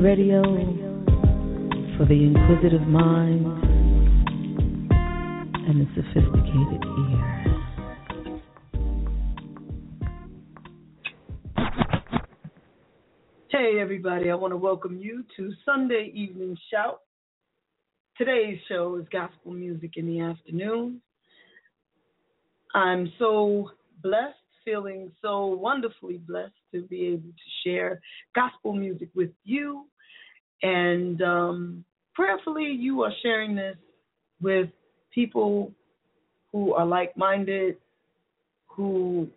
[0.00, 0.42] Radio
[1.96, 3.69] for the inquisitive mind
[5.70, 7.62] and the sophisticated ear.
[13.50, 17.02] Hey, everybody, I want to welcome you to Sunday Evening Shout.
[18.18, 21.00] Today's show is gospel music in the afternoon.
[22.74, 23.70] I'm so
[24.02, 28.00] blessed, feeling so wonderfully blessed to be able to share
[28.34, 29.84] gospel music with you.
[30.64, 33.76] And um, prayerfully, you are sharing this
[34.42, 34.70] with
[35.14, 35.72] people
[36.52, 37.76] who are like minded,
[38.66, 39.28] who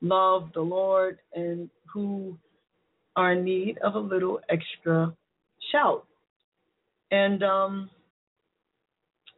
[0.00, 2.36] love the Lord, and who
[3.16, 5.14] are in need of a little extra
[5.72, 6.06] shout.
[7.10, 7.90] And um,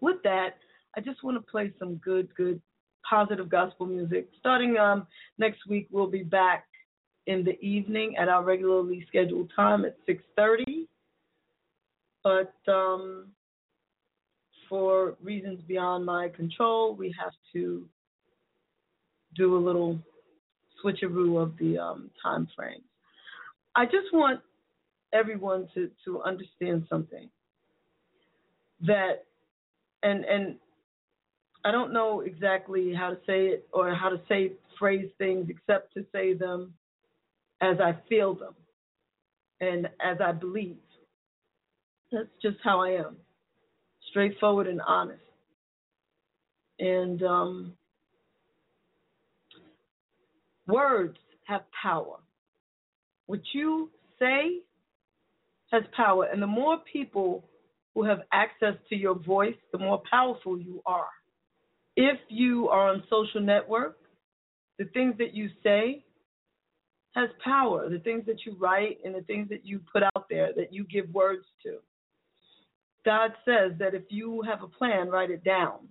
[0.01, 0.57] with that,
[0.97, 2.61] I just want to play some good, good,
[3.09, 4.29] positive gospel music.
[4.41, 5.07] Starting um,
[5.39, 6.65] next week, we'll be back
[7.27, 10.87] in the evening at our regularly scheduled time at 6:30.
[12.25, 13.27] But um,
[14.69, 17.87] for reasons beyond my control, we have to
[19.35, 19.99] do a little
[20.85, 22.85] switcheroo of the um, time frames.
[23.75, 24.41] I just want
[25.13, 27.29] everyone to to understand something
[28.87, 29.25] that
[30.03, 30.57] and and
[31.65, 35.95] I don't know exactly how to say it or how to say phrase things except
[35.95, 36.75] to say them
[37.61, 38.55] as I feel them
[39.61, 40.77] and as I believe.
[42.13, 43.17] That's just how I am.
[44.11, 45.21] Straightforward and honest.
[46.79, 47.73] And um,
[50.67, 52.17] words have power.
[53.27, 54.61] What you say
[55.73, 56.25] has power.
[56.25, 57.45] And the more people
[57.95, 61.09] who have access to your voice, the more powerful you are.
[61.97, 63.97] If you are on social network,
[64.79, 66.05] the things that you say
[67.15, 67.89] has power.
[67.89, 70.85] The things that you write and the things that you put out there that you
[70.85, 71.79] give words to.
[73.07, 75.89] God says that if you have a plan, write it down.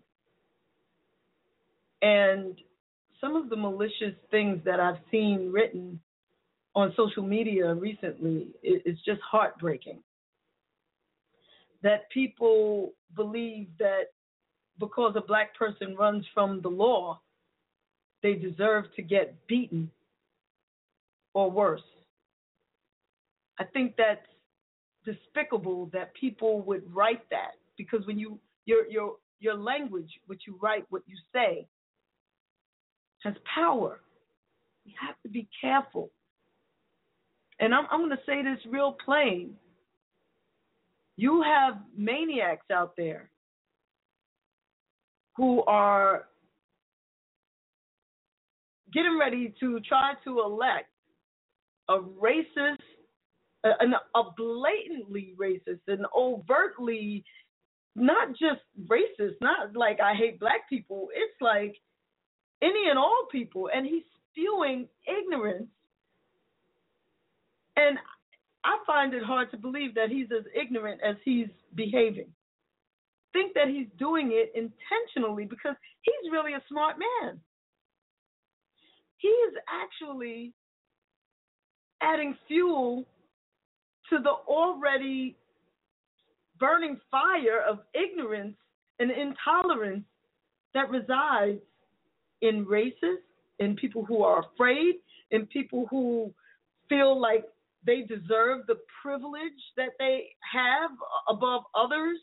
[2.01, 2.59] And
[3.21, 5.99] some of the malicious things that I've seen written
[6.75, 9.99] on social media recently is just heartbreaking.
[11.83, 14.07] That people believe that
[14.77, 17.21] because a black person runs from the law,
[18.23, 19.89] they deserve to get beaten
[21.33, 21.81] or worse.
[23.57, 24.27] I think that's
[25.05, 30.57] despicable that people would write that because when you your your your language, what you
[30.61, 31.67] write, what you say,
[33.23, 34.01] has power.
[34.85, 36.11] You have to be careful.
[37.59, 39.55] And I'm I'm going to say this real plain.
[41.17, 43.29] You have maniacs out there
[45.37, 46.25] who are
[48.93, 50.89] getting ready to try to elect
[51.89, 52.77] a racist,
[53.69, 57.23] a, a blatantly racist, an overtly
[57.95, 61.07] not just racist, not like I hate black people.
[61.13, 61.75] It's like
[62.61, 65.67] any and all people, and he's spewing ignorance.
[67.77, 67.97] And
[68.63, 72.27] I find it hard to believe that he's as ignorant as he's behaving.
[73.33, 77.39] Think that he's doing it intentionally because he's really a smart man.
[79.17, 80.53] He is actually
[82.01, 83.05] adding fuel
[84.09, 85.35] to the already
[86.59, 88.55] burning fire of ignorance
[88.99, 90.05] and intolerance
[90.73, 91.59] that resides
[92.41, 93.19] in races,
[93.59, 94.95] in people who are afraid,
[95.31, 96.31] in people who
[96.89, 97.45] feel like
[97.85, 100.91] they deserve the privilege that they have
[101.29, 102.17] above others.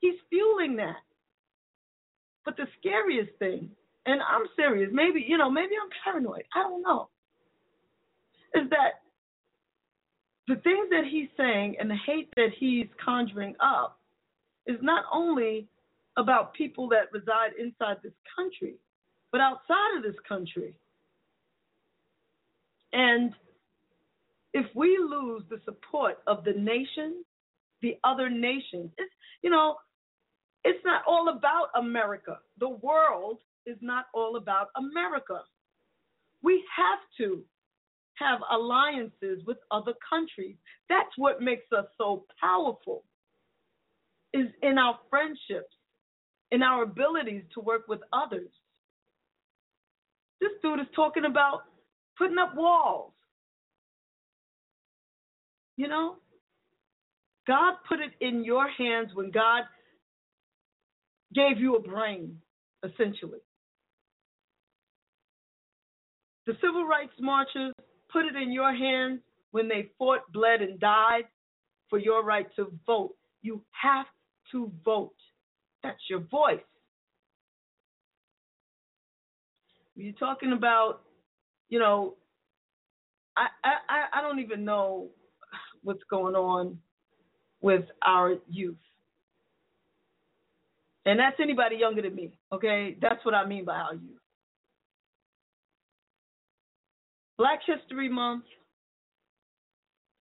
[0.00, 0.96] He's fueling that.
[2.44, 3.70] But the scariest thing,
[4.06, 7.08] and I'm serious, maybe, you know, maybe I'm paranoid, I don't know,
[8.54, 9.02] is that
[10.48, 13.98] the things that he's saying and the hate that he's conjuring up
[14.66, 15.68] is not only
[16.16, 18.74] about people that reside inside this country,
[19.30, 20.74] but outside of this country.
[22.92, 23.32] And
[24.54, 27.22] if we lose the support of the nation,
[27.82, 29.12] the other nations, it's
[29.42, 29.76] you know,
[30.64, 32.38] it's not all about America.
[32.58, 35.42] The world is not all about America.
[36.42, 37.44] We have to
[38.18, 40.56] have alliances with other countries.
[40.88, 43.04] That's what makes us so powerful.
[44.34, 45.74] Is in our friendships,
[46.50, 48.50] in our abilities to work with others.
[50.40, 51.62] This dude is talking about
[52.16, 53.12] putting up walls.
[55.76, 56.16] You know?
[57.46, 59.62] God put it in your hands when God
[61.34, 62.38] gave you a brain,
[62.84, 63.38] essentially.
[66.46, 67.72] The civil rights marchers
[68.12, 69.20] put it in your hands
[69.50, 71.24] when they fought, bled, and died
[71.88, 73.14] for your right to vote.
[73.42, 74.06] You have
[74.52, 75.14] to vote.
[75.82, 76.60] That's your voice.
[79.94, 81.00] You're talking about,
[81.68, 82.14] you know,
[83.36, 85.08] I, I I don't even know
[85.82, 86.78] what's going on
[87.60, 88.76] with our youth.
[91.06, 92.96] And that's anybody younger than me, okay?
[93.00, 94.20] That's what I mean by our youth.
[97.38, 98.44] Black History Month,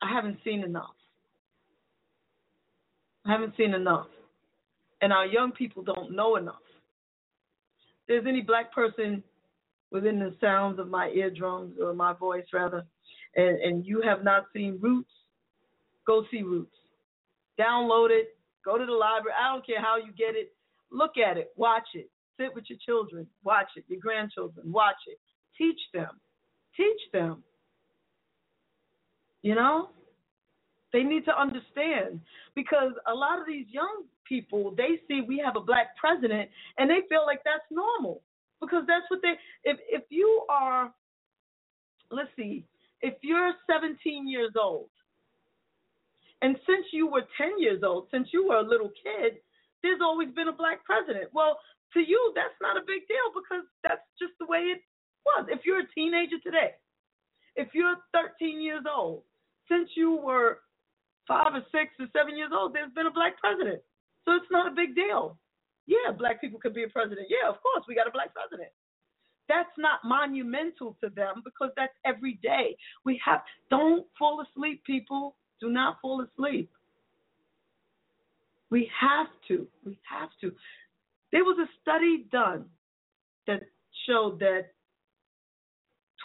[0.03, 0.93] I haven't seen enough.
[3.25, 4.07] I haven't seen enough.
[5.01, 6.61] And our young people don't know enough.
[8.07, 9.23] If there's any black person
[9.91, 12.85] within the sounds of my eardrums or my voice rather,
[13.35, 15.09] and, and you have not seen Roots,
[16.05, 16.75] go see Roots.
[17.59, 19.35] Download it, go to the library.
[19.39, 20.53] I don't care how you get it.
[20.91, 22.09] Look at it, watch it.
[22.39, 25.19] Sit with your children, watch it, your grandchildren, watch it.
[25.57, 26.19] Teach them.
[26.77, 27.43] Teach them.
[29.41, 29.89] You know?
[30.93, 32.21] They need to understand
[32.55, 36.89] because a lot of these young people, they see we have a black president and
[36.89, 38.21] they feel like that's normal
[38.61, 39.33] because that's what they
[39.63, 40.91] if if you are
[42.09, 42.63] let's see,
[43.01, 44.89] if you're 17 years old
[46.41, 49.41] and since you were 10 years old, since you were a little kid,
[49.81, 51.29] there's always been a black president.
[51.33, 51.59] Well,
[51.93, 54.81] to you, that's not a big deal because that's just the way it
[55.35, 55.47] was.
[55.49, 56.75] If you're a teenager today,
[57.55, 59.23] if you're 13 years old,
[59.69, 60.59] since you were
[61.27, 63.81] five or six or seven years old, there's been a black president.
[64.23, 65.37] So it's not a big deal.
[65.85, 67.27] Yeah, black people could be a president.
[67.29, 68.69] Yeah, of course, we got a black president.
[69.47, 72.75] That's not monumental to them because that's every day.
[73.05, 75.35] We have don't fall asleep, people.
[75.61, 76.69] Do not fall asleep.
[78.69, 79.65] We have to.
[79.85, 80.51] We have to.
[81.31, 82.65] There was a study done
[83.47, 83.63] that
[84.05, 84.67] showed that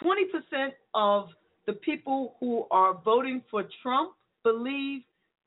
[0.01, 1.29] 20% of
[1.67, 4.13] the people who are voting for Trump
[4.43, 5.01] believe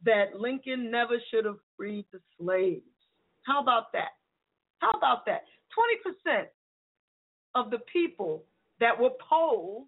[0.05, 2.83] that Lincoln never should have freed the slaves.
[3.43, 4.11] How about that?
[4.79, 5.43] How about that?
[6.27, 6.45] 20%
[7.55, 8.45] of the people
[8.81, 9.87] that were polled,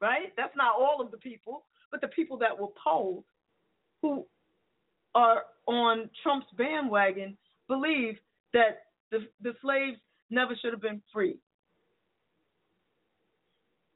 [0.00, 0.32] right?
[0.36, 3.24] That's not all of the people, but the people that were polled
[4.00, 4.26] who
[5.14, 7.36] are on Trump's bandwagon
[7.68, 8.16] believe
[8.52, 9.98] that the, the slaves
[10.30, 11.36] never should have been free.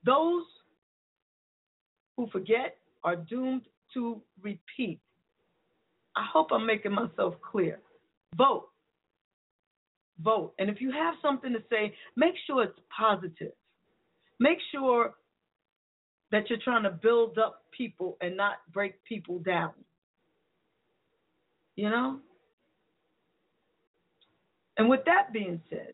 [0.06, 0.44] Those
[2.16, 3.62] who forget are doomed
[3.94, 5.00] to repeat.
[6.14, 7.80] I hope I'm making myself clear.
[8.36, 8.68] Vote.
[10.22, 10.54] Vote.
[10.58, 13.52] And if you have something to say, make sure it's positive.
[14.38, 15.14] Make sure
[16.30, 19.72] that you're trying to build up people and not break people down.
[21.74, 22.20] You know?
[24.78, 25.92] And with that being said,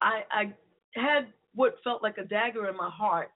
[0.00, 0.52] I, I
[0.94, 3.30] had what felt like a dagger in my heart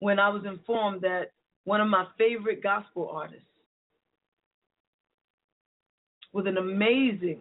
[0.00, 1.32] when I was informed that
[1.64, 3.44] one of my favorite gospel artists
[6.32, 7.40] with an amazing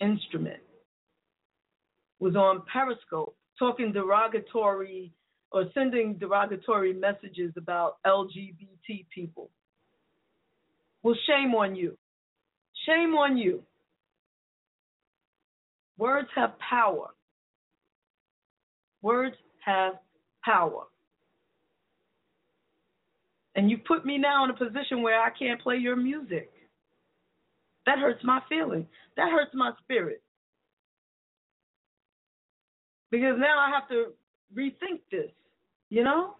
[0.00, 0.60] instrument
[2.18, 5.12] was on Periscope talking derogatory
[5.52, 9.50] or sending derogatory messages about LGBT people.
[11.02, 11.96] Well, shame on you.
[12.86, 13.62] Shame on you.
[15.96, 17.10] Words have power.
[19.04, 19.96] Words have
[20.42, 20.84] power.
[23.54, 26.50] And you put me now in a position where I can't play your music.
[27.84, 28.86] That hurts my feelings.
[29.18, 30.22] That hurts my spirit.
[33.10, 34.14] Because now I have to
[34.56, 35.30] rethink this,
[35.90, 36.36] you know?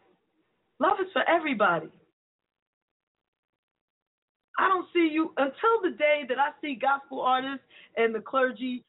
[0.81, 1.91] Love is for everybody.
[4.59, 7.67] I don't see you until the day that I see gospel artists
[7.99, 8.85] and the clergy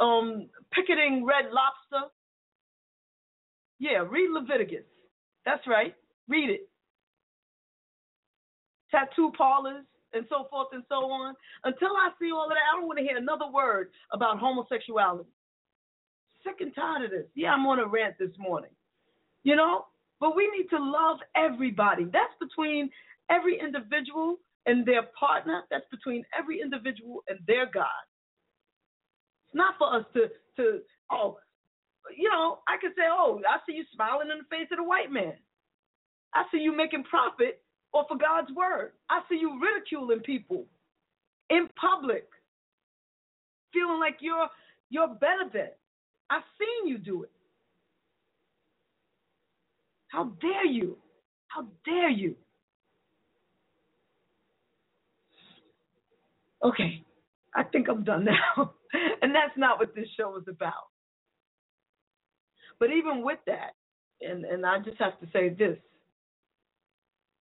[0.00, 2.12] um, picketing Red Lobster.
[3.78, 4.84] Yeah, read Leviticus.
[5.44, 5.94] That's right.
[6.28, 6.68] Read it.
[8.90, 11.34] Tattoo parlors, and so forth and so on.
[11.64, 15.28] Until I see all of that, I don't want to hear another word about homosexuality.
[16.44, 17.26] Sick and tired of this.
[17.34, 18.70] Yeah, I'm on a rant this morning.
[19.42, 19.86] You know,
[20.20, 22.04] but we need to love everybody.
[22.04, 22.90] That's between
[23.30, 25.62] every individual and their partner.
[25.70, 27.86] That's between every individual and their God.
[29.46, 30.80] It's not for us to to
[31.12, 31.38] oh,
[32.16, 34.84] you know, I could say, oh, I see you smiling in the face of the
[34.84, 35.34] white man.
[36.34, 37.60] I see you making profit
[37.92, 38.92] off of God's word.
[39.10, 40.66] I see you ridiculing people
[41.50, 42.26] in public,
[43.72, 44.48] feeling like you're
[44.90, 45.68] you're better than.
[46.30, 47.30] I've seen you do it.
[50.08, 50.96] How dare you?
[51.48, 52.34] How dare you?
[56.62, 57.02] Okay,
[57.54, 58.72] I think I'm done now.
[59.22, 60.88] and that's not what this show is about.
[62.80, 63.74] But even with that,
[64.20, 65.78] and, and I just have to say this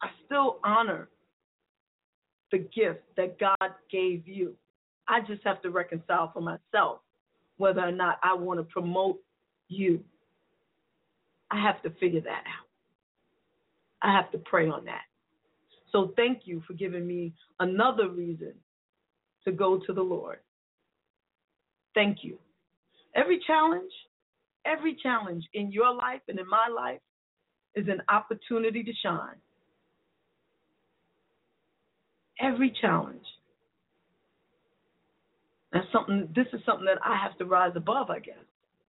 [0.01, 1.09] I still honor
[2.51, 4.55] the gift that God gave you.
[5.07, 6.99] I just have to reconcile for myself
[7.57, 9.19] whether or not I want to promote
[9.67, 10.03] you.
[11.49, 12.67] I have to figure that out.
[14.01, 15.01] I have to pray on that.
[15.91, 18.53] So thank you for giving me another reason
[19.45, 20.39] to go to the Lord.
[21.93, 22.37] Thank you.
[23.15, 23.91] Every challenge,
[24.65, 26.99] every challenge in your life and in my life
[27.75, 29.37] is an opportunity to shine.
[32.39, 33.25] Every challenge.
[35.71, 38.35] That's something this is something that I have to rise above, I guess.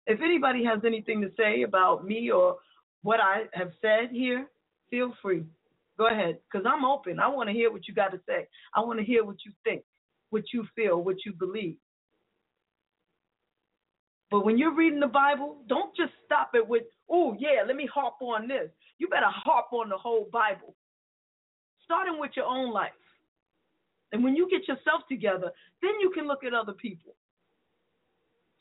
[0.06, 2.56] If anybody has anything to say about me or
[3.02, 4.46] what I have said here,
[4.90, 5.44] feel free.
[5.98, 7.18] Go ahead, because I'm open.
[7.18, 8.46] I want to hear what you got to say.
[8.74, 9.82] I want to hear what you think,
[10.30, 11.76] what you feel, what you believe.
[14.30, 17.88] But when you're reading the Bible, don't just stop it with, oh, yeah, let me
[17.92, 18.70] harp on this.
[18.98, 20.74] You better harp on the whole Bible,
[21.84, 22.90] starting with your own life.
[24.12, 25.52] And when you get yourself together,
[25.82, 27.14] then you can look at other people.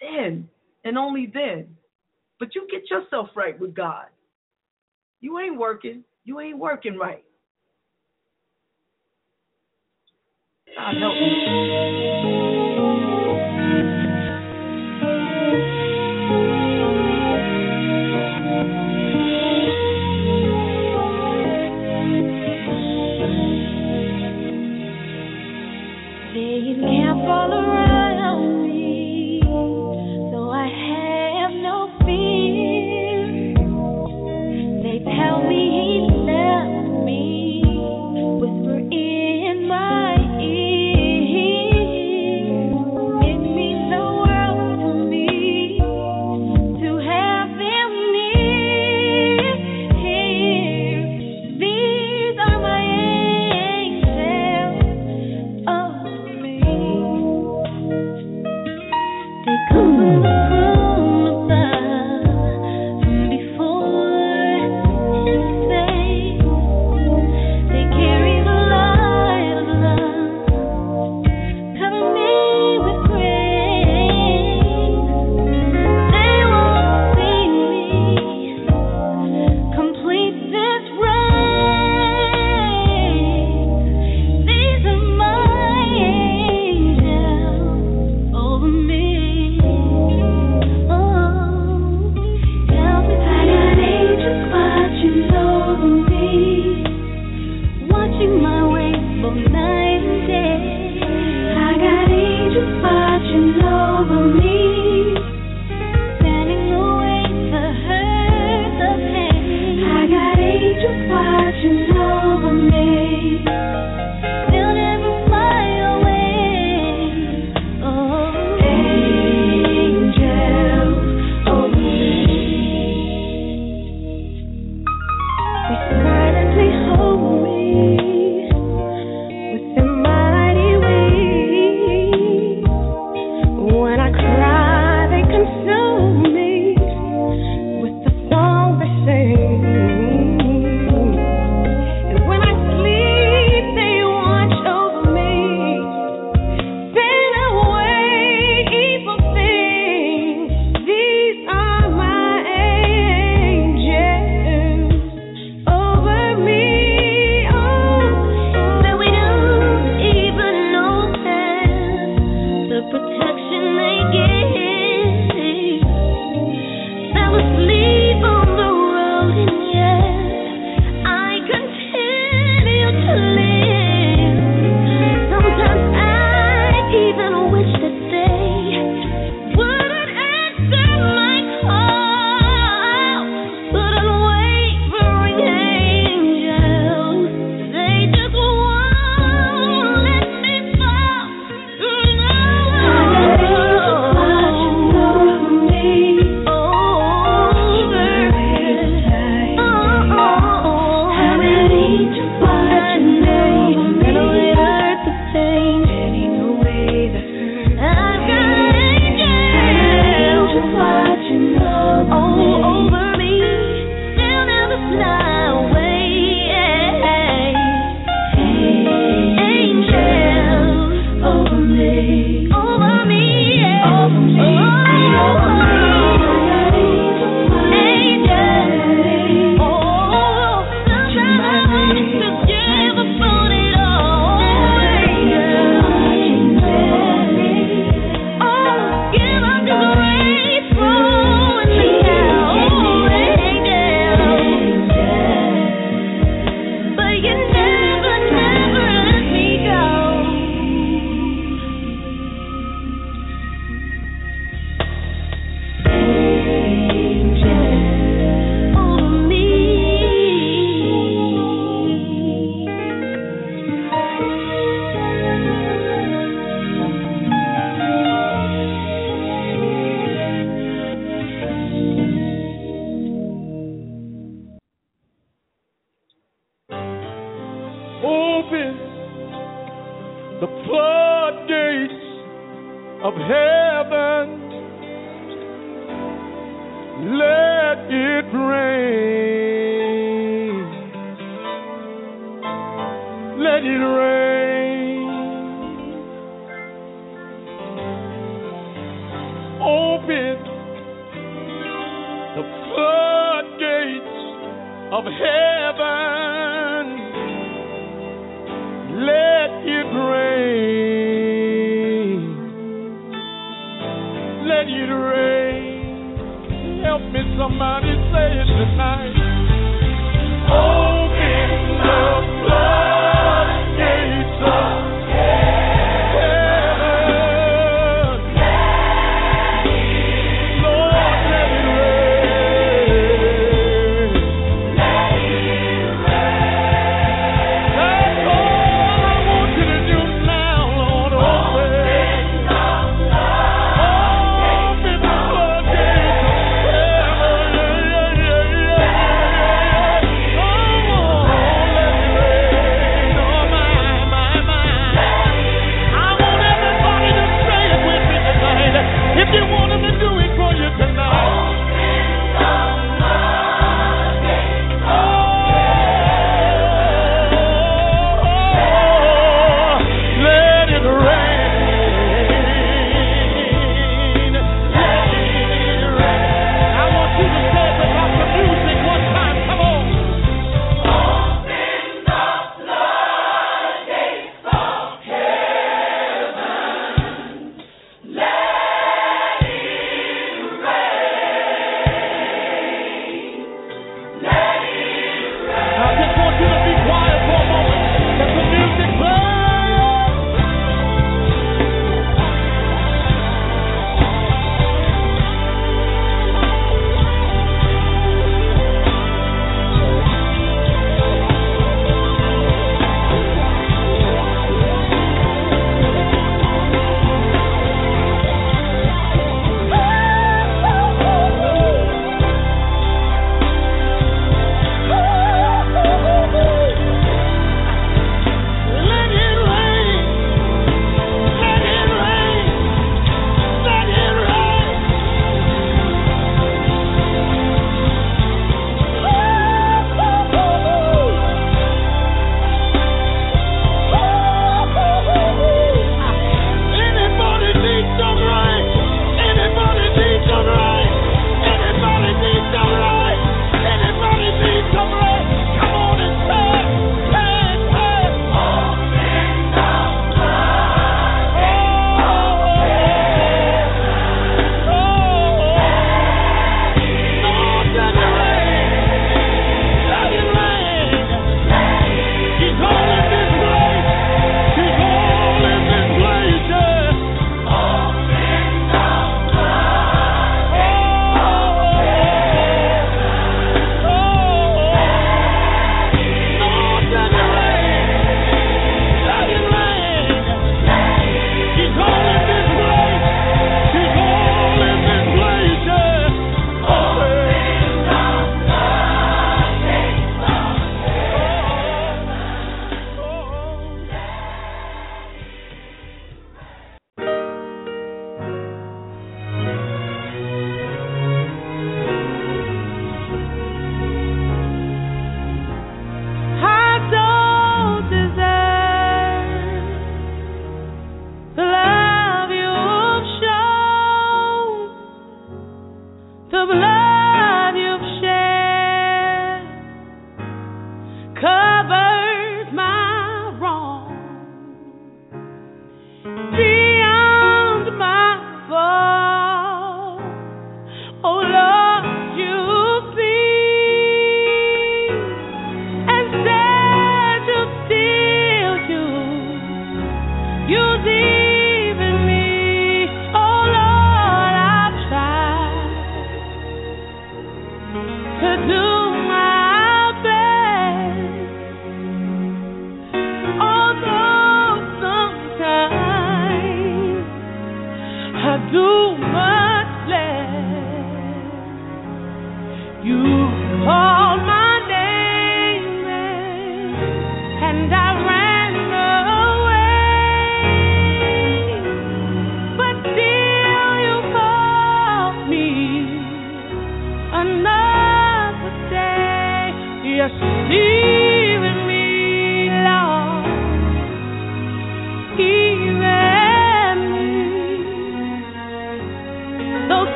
[0.00, 0.48] Then,
[0.84, 1.76] and only then.
[2.38, 4.06] But you get yourself right with God.
[5.20, 6.04] You ain't working.
[6.24, 7.24] You ain't working right.
[10.76, 12.73] God help me.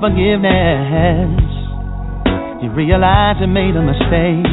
[0.00, 1.42] forgiveness.
[2.62, 4.46] You realize you made a mistake.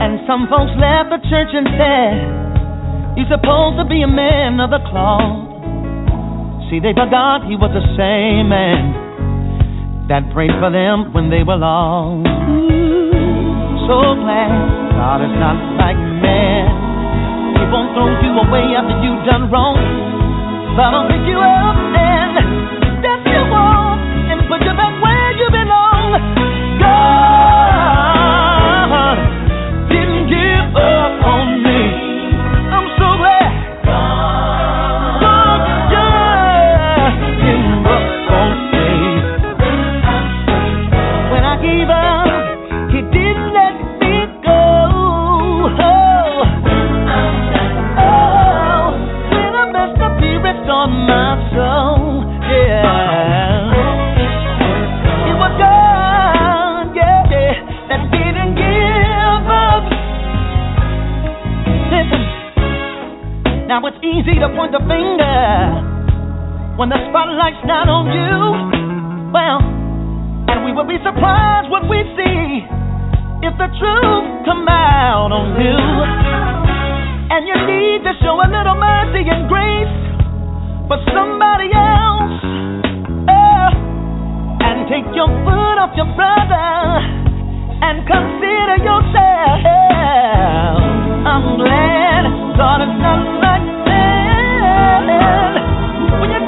[0.00, 2.14] And some folks left the church and said,
[3.18, 5.50] You're supposed to be a man of the cloth.
[6.70, 11.58] See, they forgot he was the same man that prayed for them when they were
[11.58, 12.26] lost.
[13.86, 16.70] So glad God is not like man.
[17.58, 19.74] He won't throw you away after you've done wrong.
[20.78, 22.79] but I'll pick you up and
[24.50, 26.10] Put you back where you belong.
[26.80, 27.19] Go.
[66.80, 68.40] When the spotlight's not on you.
[69.36, 69.60] Well,
[70.48, 72.64] and we will be surprised what we see
[73.44, 75.76] if the truth come out on you.
[77.36, 79.92] And you need to show a little mercy and grace
[80.88, 82.40] for somebody else.
[83.28, 83.68] Oh,
[84.64, 86.64] and take your foot off your brother
[87.84, 89.60] and consider yourself.
[91.28, 92.24] I'm glad
[92.56, 95.52] God is not like that.
[96.20, 96.39] When you're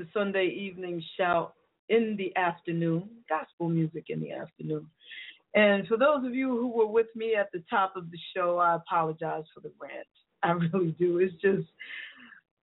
[0.00, 1.52] to Sunday Evening Shout
[1.90, 4.86] in the afternoon, gospel music in the afternoon.
[5.54, 8.56] And for those of you who were with me at the top of the show,
[8.56, 10.06] I apologize for the rant.
[10.42, 11.18] I really do.
[11.18, 11.68] It's just,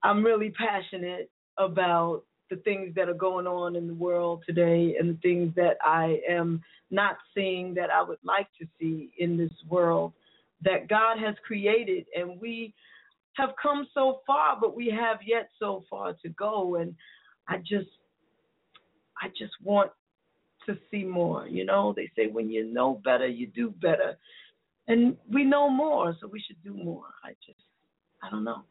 [0.03, 5.11] I'm really passionate about the things that are going on in the world today and
[5.11, 9.53] the things that I am not seeing that I would like to see in this
[9.69, 10.15] world
[10.63, 12.07] that God has created.
[12.17, 12.73] And we
[13.35, 16.77] have come so far, but we have yet so far to go.
[16.77, 16.95] And
[17.49, 17.89] I just,
[19.23, 19.91] I just want
[20.67, 21.47] to see more.
[21.47, 24.17] You know, they say when you know better, you do better.
[24.89, 27.05] And we know more, so we should do more.
[27.25, 27.59] I just,
[28.23, 28.63] I don't know.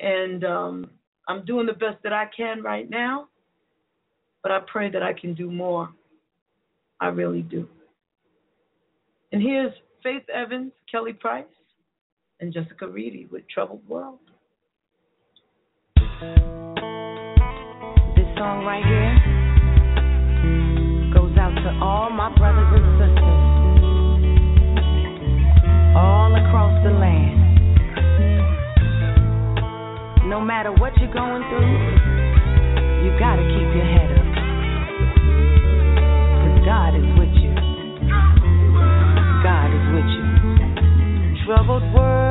[0.00, 0.90] And um,
[1.28, 3.28] I'm doing the best that I can right now,
[4.42, 5.88] but I pray that I can do more.
[7.00, 7.68] I really do.
[9.32, 11.44] And here's Faith Evans, Kelly Price,
[12.40, 14.18] and Jessica Reedy with Troubled World.
[18.42, 19.14] Song right here
[21.14, 23.38] goes out to all my brothers and sisters
[25.94, 27.38] all across the land.
[30.28, 31.70] No matter what you're going through,
[33.06, 34.26] you gotta keep your head up.
[36.42, 37.54] 'Cause God is with you.
[39.44, 40.24] God is with you.
[41.46, 42.21] Troubled world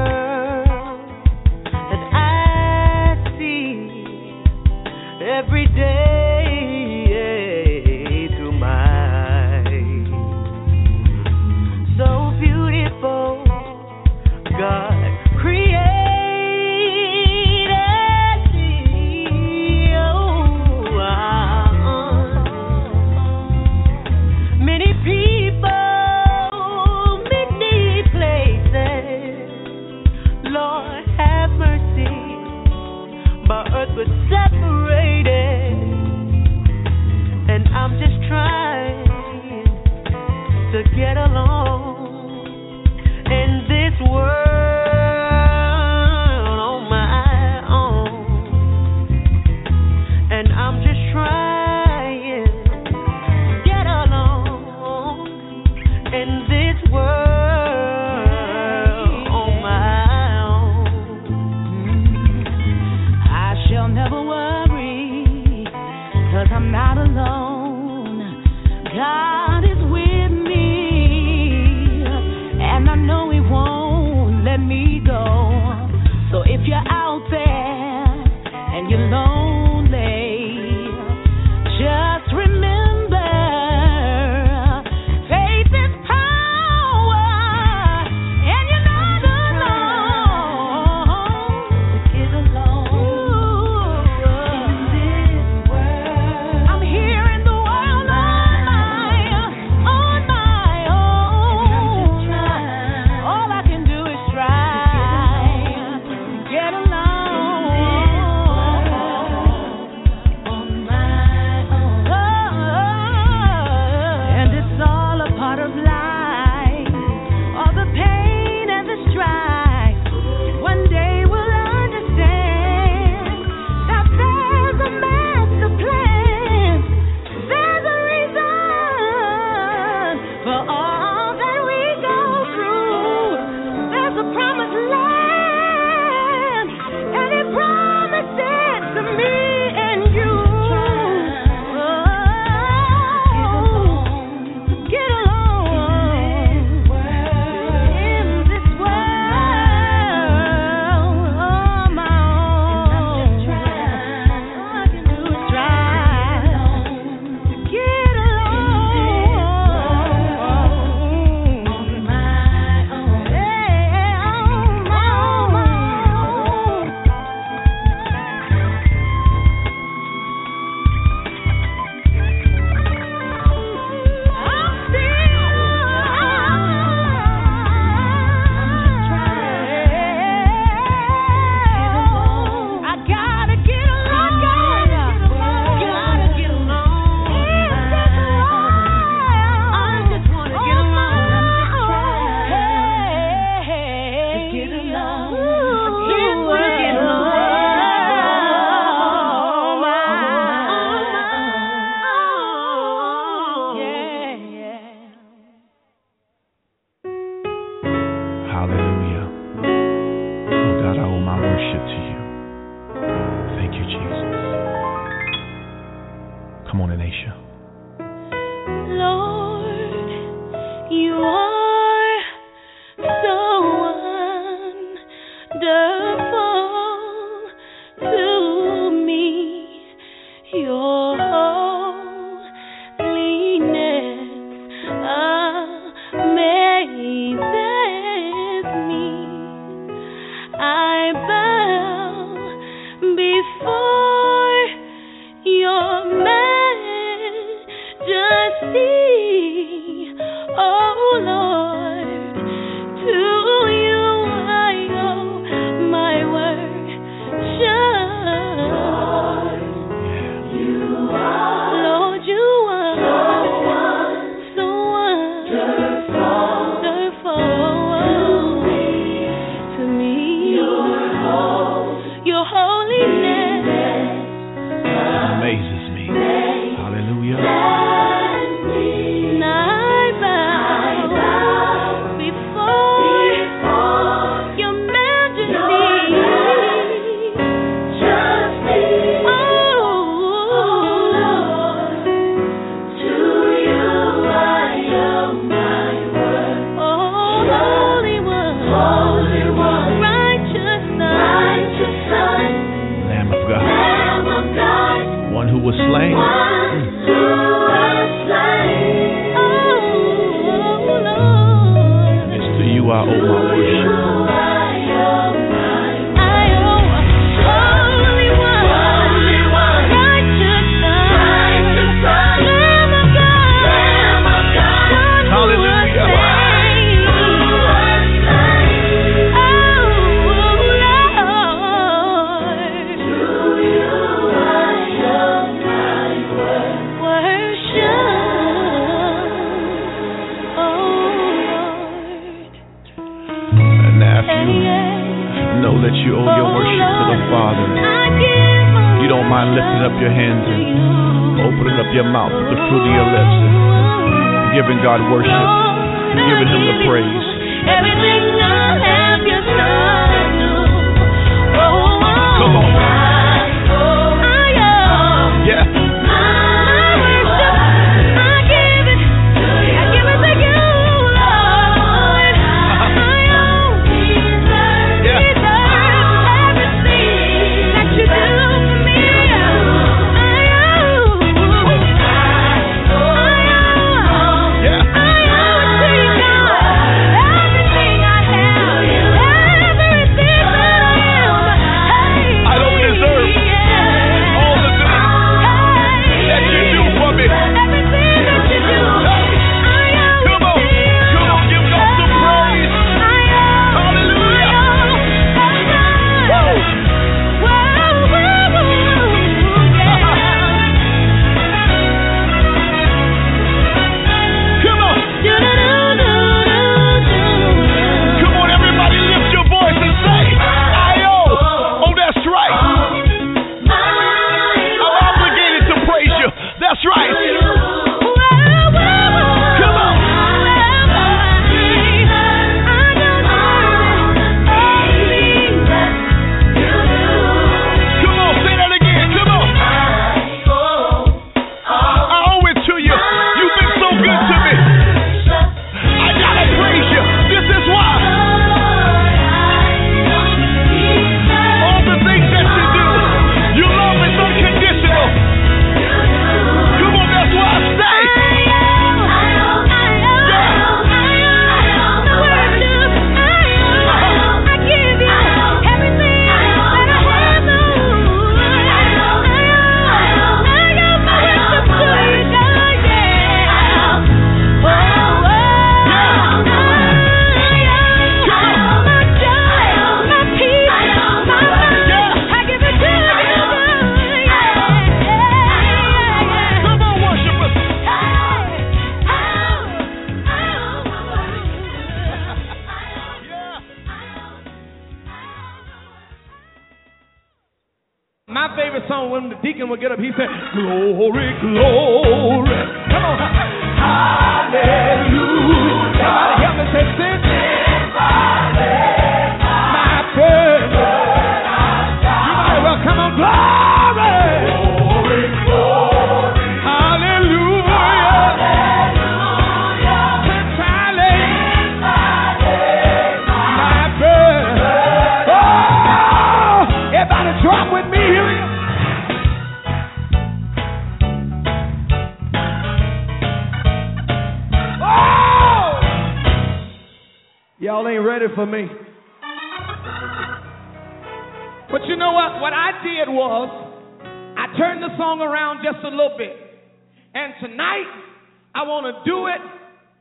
[499.71, 502.80] would get up, he said, Glory, glory.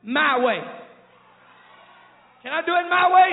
[0.03, 0.59] my way.
[2.43, 3.29] Can I do it my way?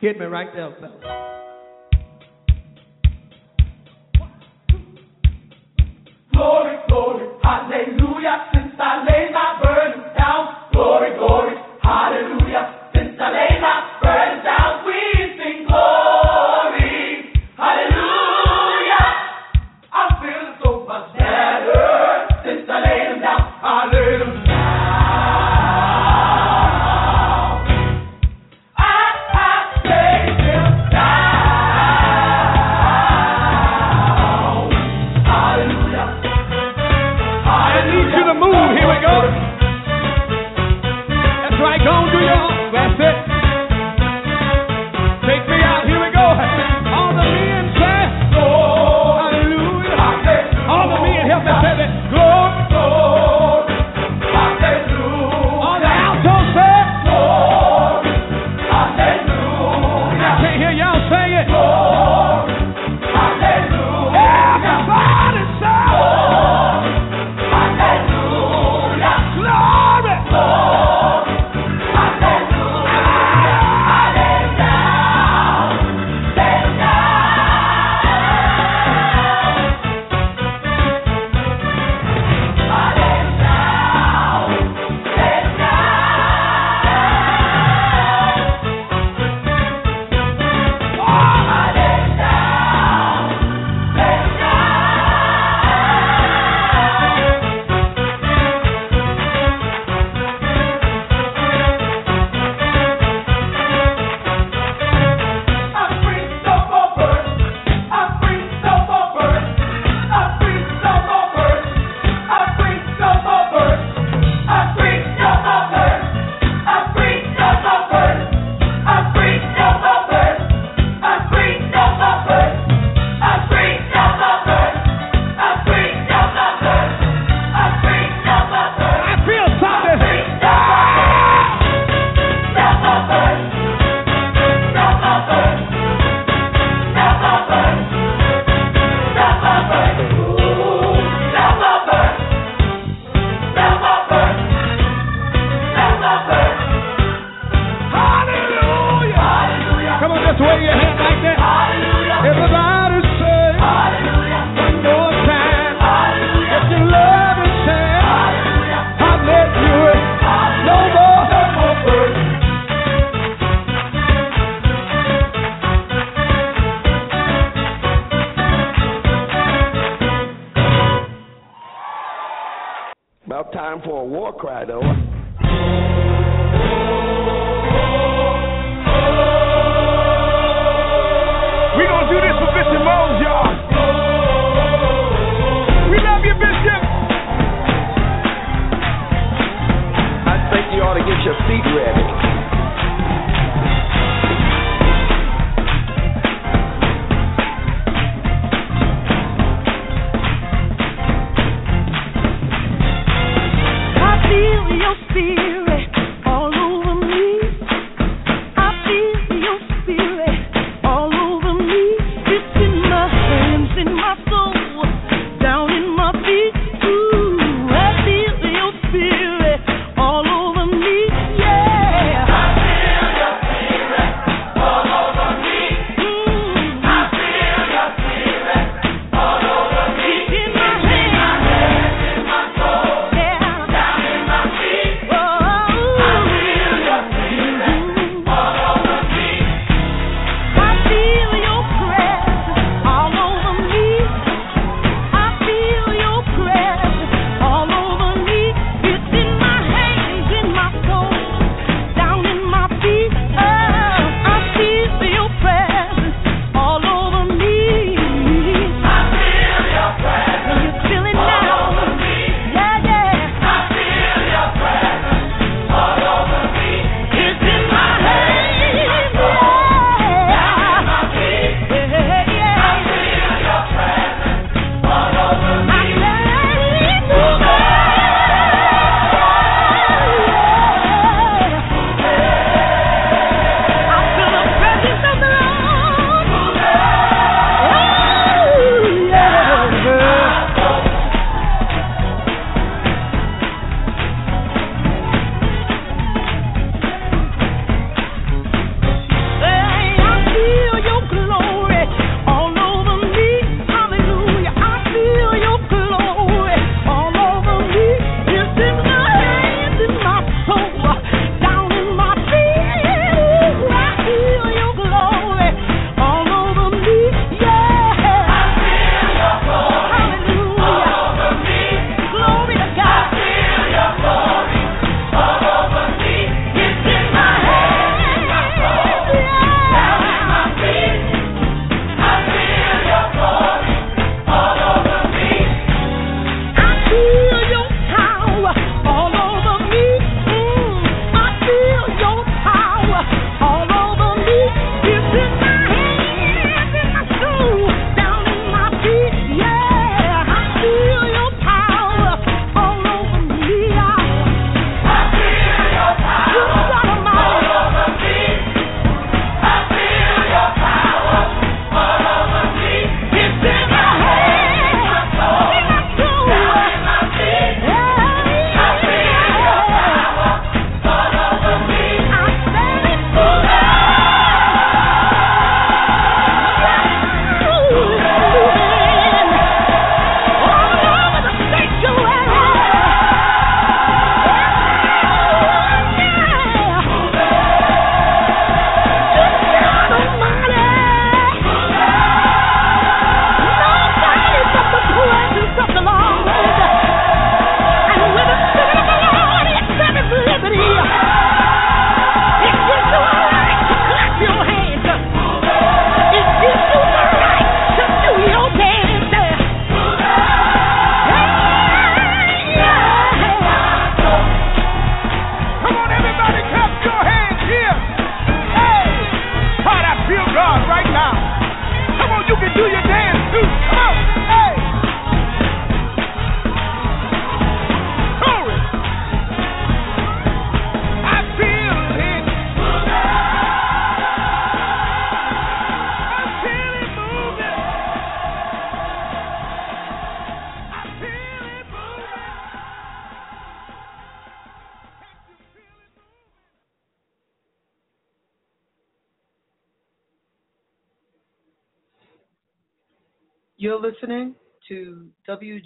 [0.00, 1.30] Hit me right there, fellas.
[6.32, 10.70] Glory, glory, hallelujah, since I laid my burden down.
[10.72, 14.92] Glory, glory, hallelujah, since I laid my burden down, we
[15.36, 16.19] sing glory.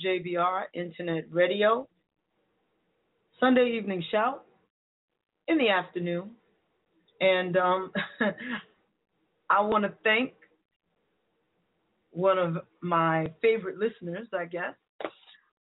[0.05, 1.89] WJBR Internet Radio,
[3.41, 4.45] Sunday Evening Shout
[5.49, 6.31] in the afternoon.
[7.21, 7.93] And um,
[9.51, 10.33] I want to thank
[12.11, 14.75] one of my favorite listeners, I guess.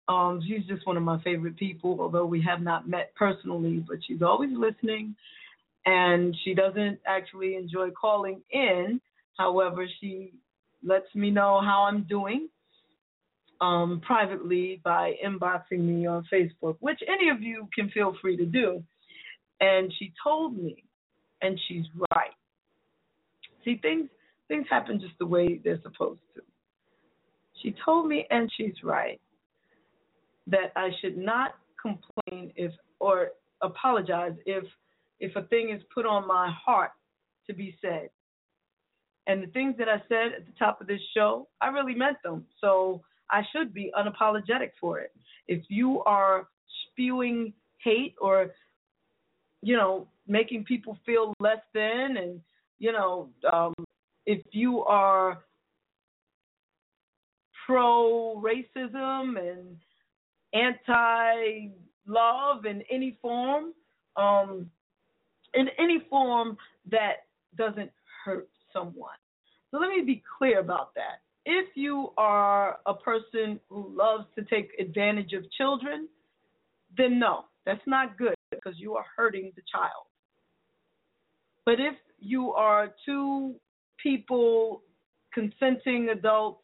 [0.07, 3.97] Um, she's just one of my favorite people, although we have not met personally, but
[4.07, 5.15] she's always listening.
[5.85, 9.01] And she doesn't actually enjoy calling in.
[9.37, 10.33] However, she
[10.83, 12.49] lets me know how I'm doing
[13.61, 18.45] um, privately by inboxing me on Facebook, which any of you can feel free to
[18.45, 18.83] do.
[19.59, 20.83] And she told me,
[21.41, 22.31] and she's right.
[23.65, 24.09] See, things
[24.47, 26.41] things happen just the way they're supposed to.
[27.61, 29.19] She told me, and she's right,
[30.47, 31.51] that I should not
[31.81, 33.29] complain if or
[33.61, 34.63] apologize if
[35.19, 36.91] if a thing is put on my heart
[37.47, 38.09] to be said.
[39.27, 42.17] And the things that I said at the top of this show, I really meant
[42.23, 42.45] them.
[42.61, 45.13] So I should be unapologetic for it.
[45.47, 46.47] If you are
[46.91, 47.53] spewing
[47.83, 48.51] hate or,
[49.61, 52.41] you know, making people feel less than, and,
[52.79, 53.73] you know, um,
[54.25, 55.43] if you are
[57.65, 59.77] pro racism and
[60.53, 61.69] anti
[62.07, 63.73] love in any form,
[64.15, 64.69] um,
[65.53, 66.57] in any form
[66.89, 67.25] that
[67.57, 67.91] doesn't
[68.23, 69.17] hurt someone.
[69.71, 71.21] So let me be clear about that.
[71.51, 76.07] If you are a person who loves to take advantage of children,
[76.95, 80.05] then no, that's not good because you are hurting the child.
[81.65, 83.55] But if you are two
[83.97, 84.83] people,
[85.33, 86.61] consenting adults,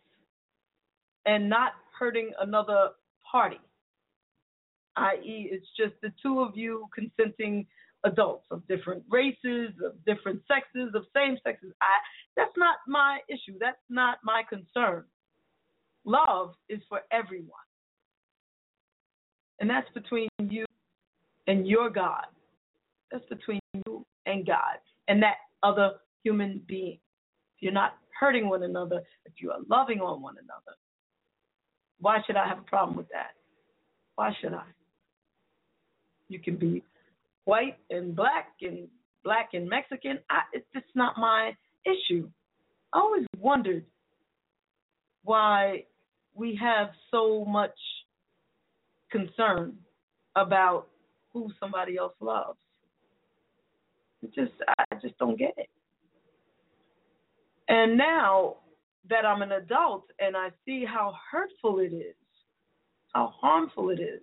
[1.25, 2.89] and not hurting another
[3.31, 3.59] party,
[4.97, 7.65] i.e., it's just the two of you consenting
[8.05, 11.73] adults of different races, of different sexes, of same sexes.
[11.81, 11.97] I
[12.35, 13.57] that's not my issue.
[13.59, 15.03] That's not my concern.
[16.05, 17.49] Love is for everyone.
[19.59, 20.65] And that's between you
[21.47, 22.25] and your God.
[23.11, 24.77] That's between you and God
[25.07, 25.93] and that other
[26.23, 26.99] human being.
[27.57, 30.77] If you're not hurting one another, if you are loving on one another,
[31.99, 33.31] why should I have a problem with that?
[34.15, 34.63] Why should I?
[36.27, 36.83] You can be
[37.45, 38.87] white and black and
[39.23, 40.19] black and Mexican.
[40.29, 41.53] I, it's just not my
[41.85, 42.29] issue.
[42.93, 43.85] I always wondered
[45.23, 45.85] why
[46.33, 47.77] we have so much
[49.11, 49.73] concern
[50.35, 50.87] about
[51.31, 52.57] who somebody else loves.
[54.21, 55.69] It just I just don't get it.
[57.67, 58.57] And now
[59.09, 62.15] that I'm an adult and I see how hurtful it is,
[63.13, 64.21] how harmful it is,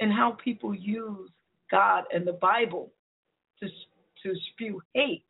[0.00, 1.30] and how people use
[1.70, 2.92] God and the Bible
[3.60, 3.68] to
[4.22, 5.24] to spew hate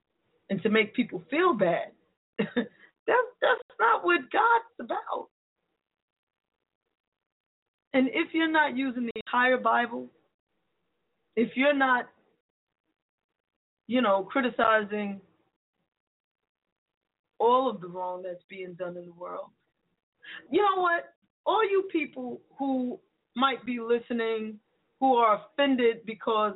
[0.51, 1.89] and to make people feel bad.
[2.39, 2.59] that's
[3.41, 5.29] that's not what God's about.
[7.93, 10.09] And if you're not using the entire Bible,
[11.35, 12.07] if you're not,
[13.87, 15.21] you know, criticizing
[17.39, 19.49] all of the wrong that's being done in the world,
[20.51, 21.15] you know what?
[21.47, 22.99] All you people who
[23.35, 24.59] might be listening
[25.01, 26.55] who are offended because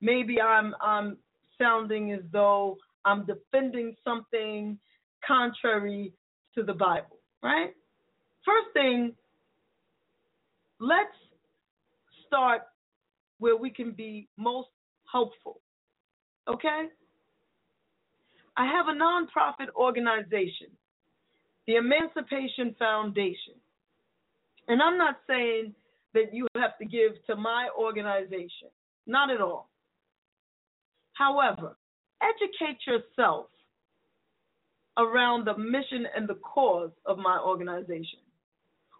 [0.00, 1.16] maybe I'm I'm
[1.58, 4.78] sounding as though I'm defending something
[5.26, 6.12] contrary
[6.54, 7.74] to the Bible, right?
[8.44, 9.14] First thing,
[10.80, 11.14] let's
[12.26, 12.62] start
[13.38, 14.68] where we can be most
[15.10, 15.60] helpful.
[16.48, 16.86] Okay?
[18.56, 20.68] I have a nonprofit organization,
[21.66, 23.54] the Emancipation Foundation.
[24.66, 25.74] And I'm not saying
[26.14, 28.68] that you have to give to my organization.
[29.06, 29.70] Not at all.
[31.14, 31.76] However,
[32.22, 33.46] educate yourself
[34.98, 38.20] around the mission and the cause of my organization,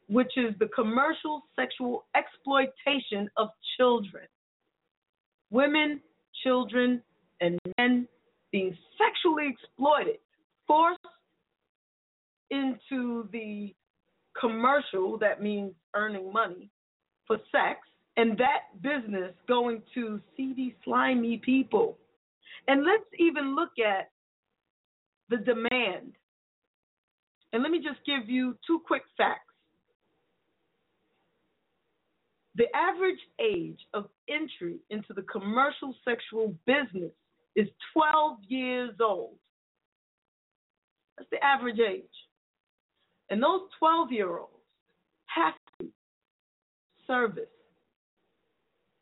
[0.08, 4.24] which is the commercial sexual exploitation of children.
[5.50, 6.00] Women,
[6.42, 7.02] children,
[7.40, 8.06] and men
[8.52, 10.18] being sexually exploited,
[10.66, 11.00] forced
[12.50, 13.74] into the
[14.38, 16.70] commercial, that means earning money,
[17.28, 17.80] for sex
[18.16, 21.96] and that business going to seedy, slimy people.
[22.66, 24.10] And let's even look at
[25.30, 26.14] the demand.
[27.52, 29.42] And let me just give you two quick facts.
[32.56, 37.12] The average age of entry into the commercial sexual business
[37.54, 39.36] is 12 years old.
[41.16, 42.04] That's the average age.
[43.30, 44.57] And those 12 year olds
[47.08, 47.48] service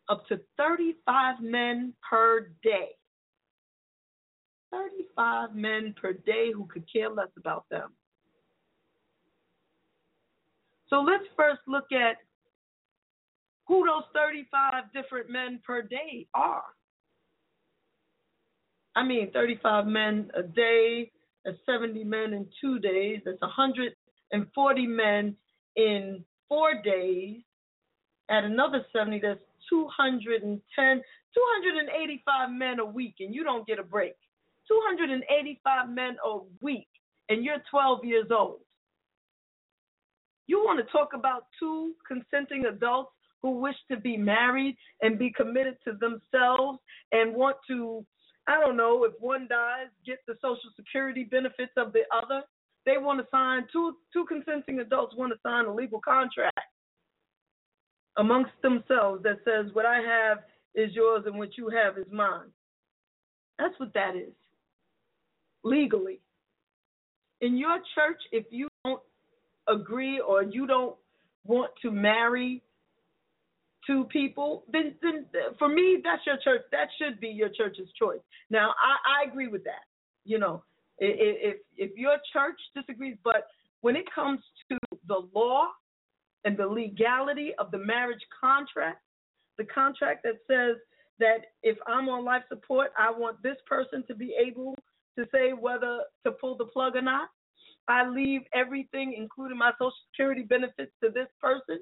[0.08, 2.90] up to 35 men per day.
[4.70, 7.92] 35 men per day who could care less about them.
[10.88, 12.18] So let's first look at
[13.66, 16.62] who those 35 different men per day are.
[18.94, 21.10] I mean, 35 men a day,
[21.44, 25.36] that's 70 men in two days, that's 140 men
[25.74, 27.42] in four days.
[28.28, 30.60] At another 70, that's 210,
[31.34, 34.14] 285 men a week, and you don't get a break.
[34.68, 36.88] 285 men a week,
[37.28, 38.60] and you're 12 years old.
[40.48, 43.12] You want to talk about two consenting adults
[43.42, 46.78] who wish to be married and be committed to themselves
[47.12, 48.04] and want to,
[48.48, 52.42] I don't know, if one dies, get the social security benefits of the other.
[52.86, 56.58] They want to sign two two consenting adults want to sign a legal contract
[58.16, 60.38] amongst themselves that says what I have
[60.74, 62.50] is yours and what you have is mine.
[63.58, 64.32] That's what that is.
[65.64, 66.20] Legally.
[67.40, 69.00] In your church, if you don't
[69.68, 70.96] agree or you don't
[71.44, 72.62] want to marry
[73.86, 75.26] two people, then, then
[75.58, 76.62] for me, that's your church.
[76.72, 78.20] That should be your church's choice.
[78.50, 79.84] Now, I, I agree with that.
[80.24, 80.64] You know,
[80.98, 83.46] if if your church disagrees, but
[83.82, 84.40] when it comes
[84.70, 85.68] to the law
[86.46, 89.02] and the legality of the marriage contract,
[89.58, 90.76] the contract that says
[91.18, 94.76] that if I'm on life support, I want this person to be able
[95.18, 97.28] to say whether to pull the plug or not.
[97.88, 101.80] I leave everything, including my Social Security benefits, to this person.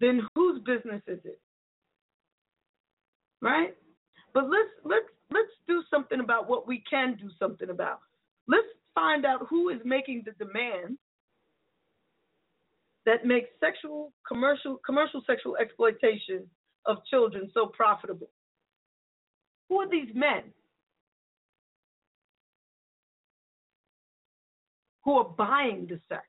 [0.00, 1.38] Then whose business is it?
[3.42, 3.76] Right?
[4.32, 8.00] But let's let's let's do something about what we can do something about.
[8.48, 10.96] Let's find out who is making the demand
[13.06, 16.46] that makes sexual commercial commercial sexual exploitation
[16.86, 18.30] of children so profitable.
[19.68, 20.42] Who are these men
[25.04, 26.24] who are buying the sex?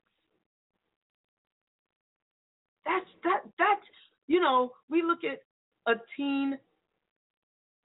[2.84, 3.86] That's that that's
[4.26, 5.40] you know, we look at
[5.86, 6.58] a teen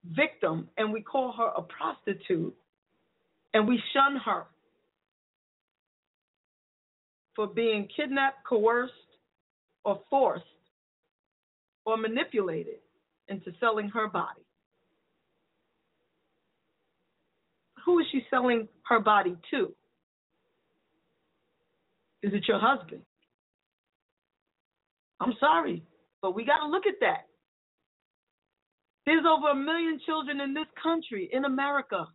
[0.06, 2.56] victim and we call her a prostitute
[3.54, 4.46] and we shun her
[7.38, 8.92] for being kidnapped, coerced,
[9.86, 10.44] or forced
[11.86, 12.80] or manipulated
[13.30, 14.42] into selling her body.
[17.86, 19.74] Who is she selling her body to?
[22.24, 23.04] Is it your husband?
[25.22, 25.84] I'm sorry,
[26.22, 27.28] but we got to look at that.
[29.06, 32.08] There's over a million children in this country, in America,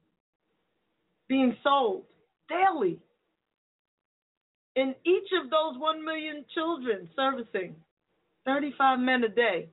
[1.29, 2.05] being sold
[2.49, 2.99] daily.
[4.75, 7.77] In each of those 1 million children servicing
[8.47, 9.68] 35 men a day.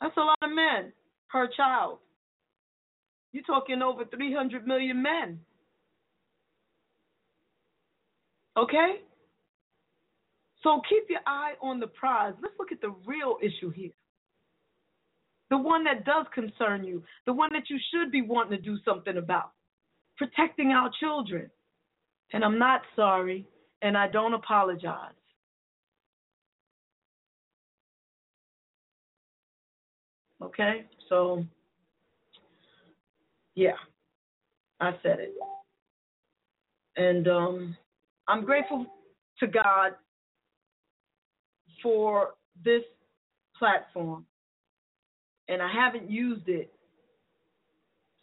[0.00, 0.92] That's a lot of men
[1.30, 1.98] per child.
[3.32, 5.38] You're talking over 300 million men.
[8.56, 8.96] Okay?
[10.62, 12.34] So keep your eye on the prize.
[12.42, 13.92] Let's look at the real issue here
[15.52, 18.78] the one that does concern you, the one that you should be wanting to do
[18.86, 19.52] something about,
[20.16, 21.50] protecting our children.
[22.32, 23.46] And I'm not sorry,
[23.82, 25.12] and I don't apologize.
[30.42, 30.86] Okay?
[31.08, 31.44] So,
[33.54, 33.76] yeah,
[34.80, 35.34] I said it.
[36.96, 37.76] And um,
[38.28, 38.86] I'm grateful
[39.40, 39.92] to God
[41.82, 42.30] for
[42.64, 42.82] this
[43.58, 44.26] platform
[45.48, 46.72] and I haven't used it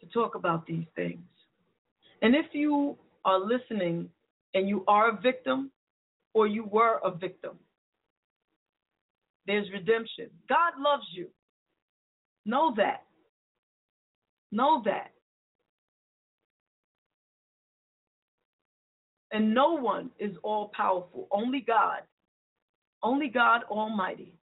[0.00, 1.20] to talk about these things.
[2.22, 4.08] And if you are listening
[4.54, 5.70] and you are a victim
[6.34, 7.58] or you were a victim,
[9.46, 10.30] there's redemption.
[10.48, 11.28] God loves you.
[12.46, 13.04] Know that.
[14.52, 15.12] Know that.
[19.32, 22.00] And no one is all powerful, only God.
[23.02, 24.34] Only God Almighty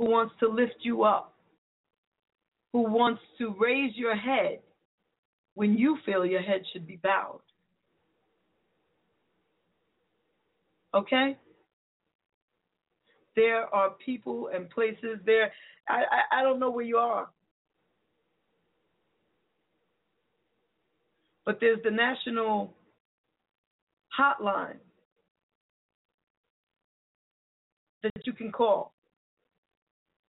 [0.00, 1.34] who wants to lift you up,
[2.72, 4.60] who wants to raise your head
[5.60, 7.42] when you feel your head should be bowed.
[10.94, 11.36] Okay?
[13.36, 15.52] There are people and places there.
[15.86, 17.28] I, I, I don't know where you are.
[21.44, 22.72] But there's the national
[24.18, 24.78] hotline
[28.02, 28.94] that you can call.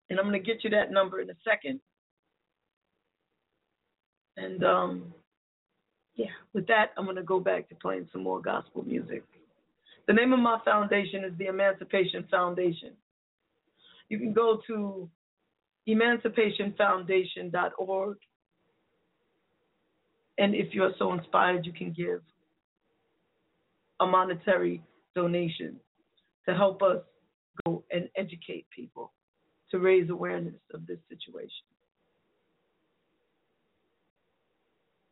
[0.10, 1.80] And I'm going to get you that number in a second.
[4.36, 5.14] And um,
[6.16, 9.24] yeah, with that, I'm going to go back to playing some more gospel music.
[10.08, 12.92] The name of my foundation is the Emancipation Foundation.
[14.10, 15.10] You can go to
[15.88, 18.18] emancipationfoundation.org.
[20.38, 22.22] And if you're so inspired, you can give
[24.00, 24.82] a monetary
[25.16, 25.80] donation
[26.48, 27.02] to help us
[27.66, 29.12] go and educate people
[29.70, 31.66] to raise awareness of this situation.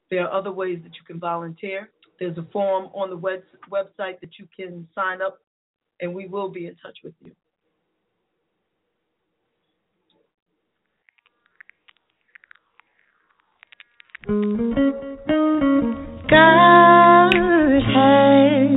[0.10, 1.90] There are other ways that you can volunteer.
[2.20, 5.40] There's a form on the web- website that you can sign up,
[6.02, 7.32] and we will be in touch with you.
[16.30, 17.34] God
[17.96, 18.70] has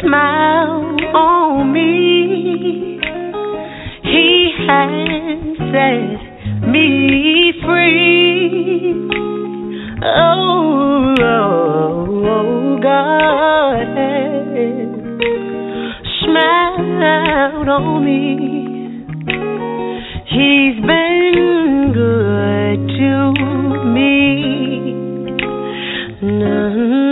[0.00, 3.00] smiled on me.
[4.04, 9.19] He has set me free.
[10.02, 13.84] Oh, oh, God
[16.24, 19.04] smiled on me.
[20.24, 23.32] He's been good to
[23.92, 24.10] me.
[26.22, 27.09] God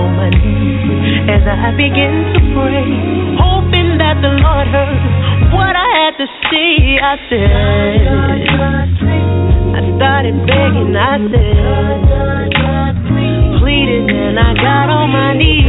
[0.00, 2.88] on my knees as I begin to pray,
[3.36, 6.96] hoping that the Lord heard what I had to say.
[6.96, 8.08] I said,
[9.76, 12.00] I started begging, I said,
[13.60, 15.68] pleading, and I got on my knees.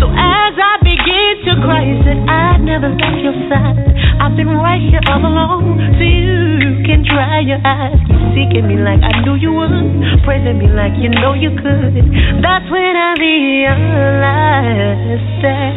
[0.00, 3.93] So as I began to cry, you said, I never left your side.
[4.24, 8.00] I've been right here all along, so you can dry your eyes.
[8.08, 9.68] Keep seeking me like I knew you would,
[10.24, 11.92] praising me like you know you could.
[12.40, 14.64] That's when I realized
[15.44, 15.76] that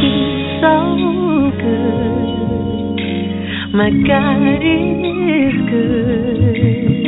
[0.00, 2.96] He's so good.
[3.76, 7.01] My God is good.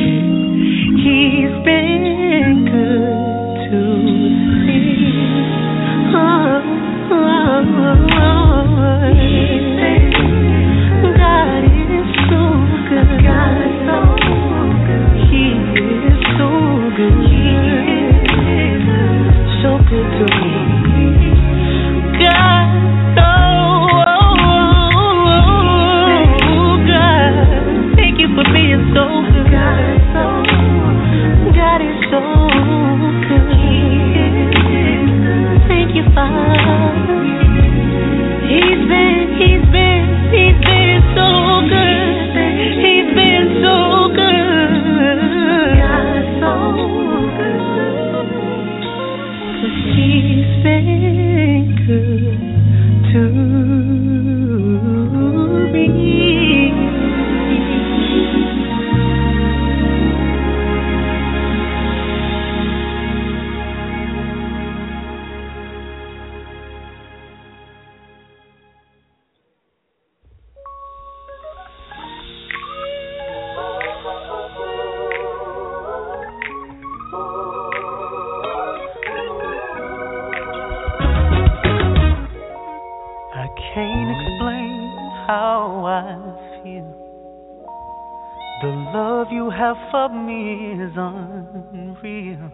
[92.03, 92.51] real.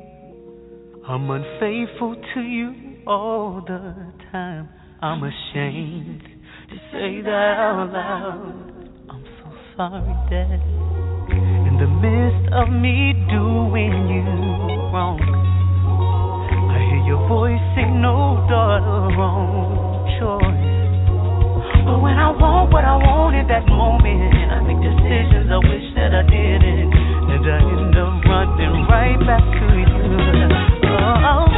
[1.08, 3.96] I'm unfaithful to you all the
[4.32, 4.70] time.
[5.02, 6.22] I'm ashamed
[6.70, 8.90] to say that out loud.
[9.10, 10.62] I'm so sorry, Dad.
[11.68, 14.30] In the midst of me doing you
[14.94, 15.18] wrong,
[16.70, 20.82] I hear your voice say, No, daughter, wrong choice.
[21.86, 25.88] But when I want what I want in that moment, I make decisions I wish
[25.98, 27.91] that I didn't, and I
[28.92, 29.88] right back to you.
[30.84, 31.48] Oh.
[31.48, 31.51] oh.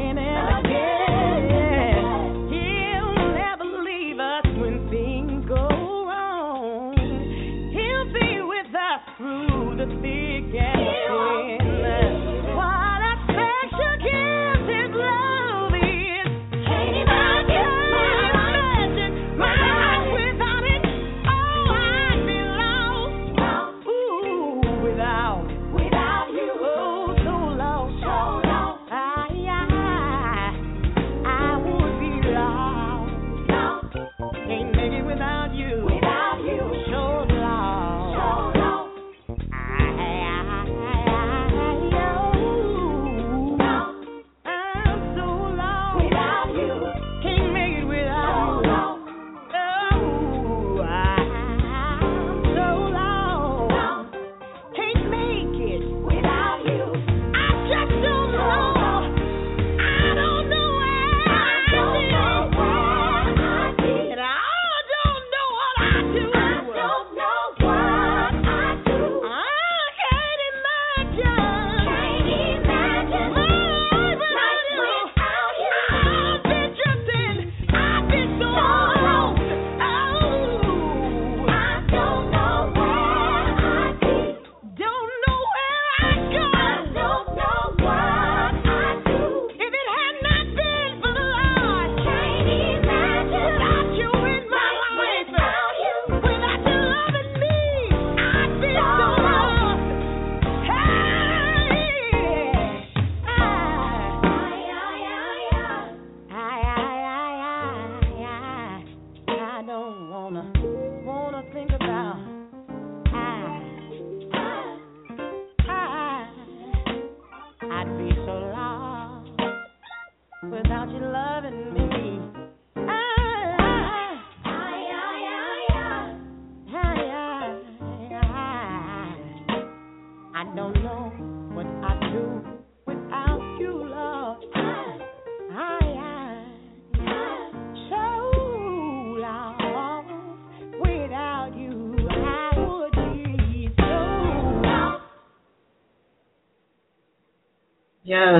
[0.00, 0.39] Them again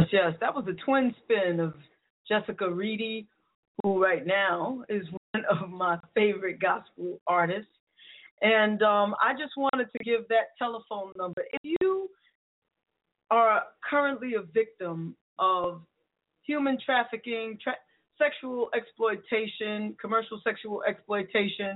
[0.00, 0.32] Yes, yes.
[0.40, 1.74] That was a twin spin of
[2.26, 3.28] Jessica Reedy,
[3.82, 7.70] who right now is one of my favorite gospel artists.
[8.42, 11.42] And um, I just wanted to give that telephone number.
[11.52, 12.08] If you
[13.30, 15.82] are currently a victim of
[16.46, 17.74] human trafficking, tra-
[18.16, 21.74] sexual exploitation, commercial sexual exploitation,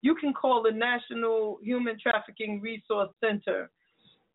[0.00, 3.70] you can call the National Human Trafficking Resource Center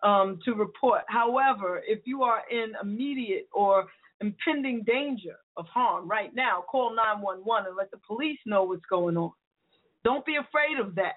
[0.03, 1.01] um, to report.
[1.07, 3.85] However, if you are in immediate or
[4.21, 9.17] impending danger of harm right now, call 911 and let the police know what's going
[9.17, 9.31] on.
[10.03, 11.15] Don't be afraid of that.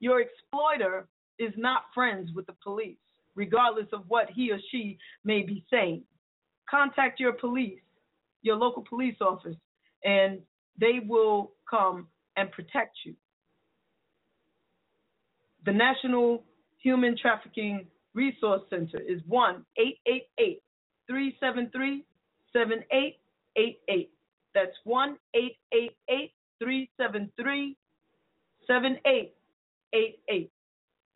[0.00, 1.06] Your exploiter
[1.38, 2.96] is not friends with the police,
[3.34, 6.02] regardless of what he or she may be saying.
[6.68, 7.80] Contact your police,
[8.42, 9.56] your local police office,
[10.04, 10.40] and
[10.80, 13.14] they will come and protect you.
[15.64, 16.42] The National
[16.82, 20.62] Human Trafficking Resource Center is 1 888
[21.06, 22.04] 373
[22.52, 24.10] 7888.
[24.54, 27.76] That's 1 888 373
[28.66, 30.50] 7888.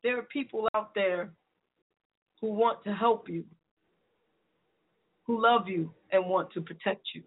[0.03, 1.31] There are people out there
[2.41, 3.45] who want to help you,
[5.27, 7.23] who love you, and want to protect you.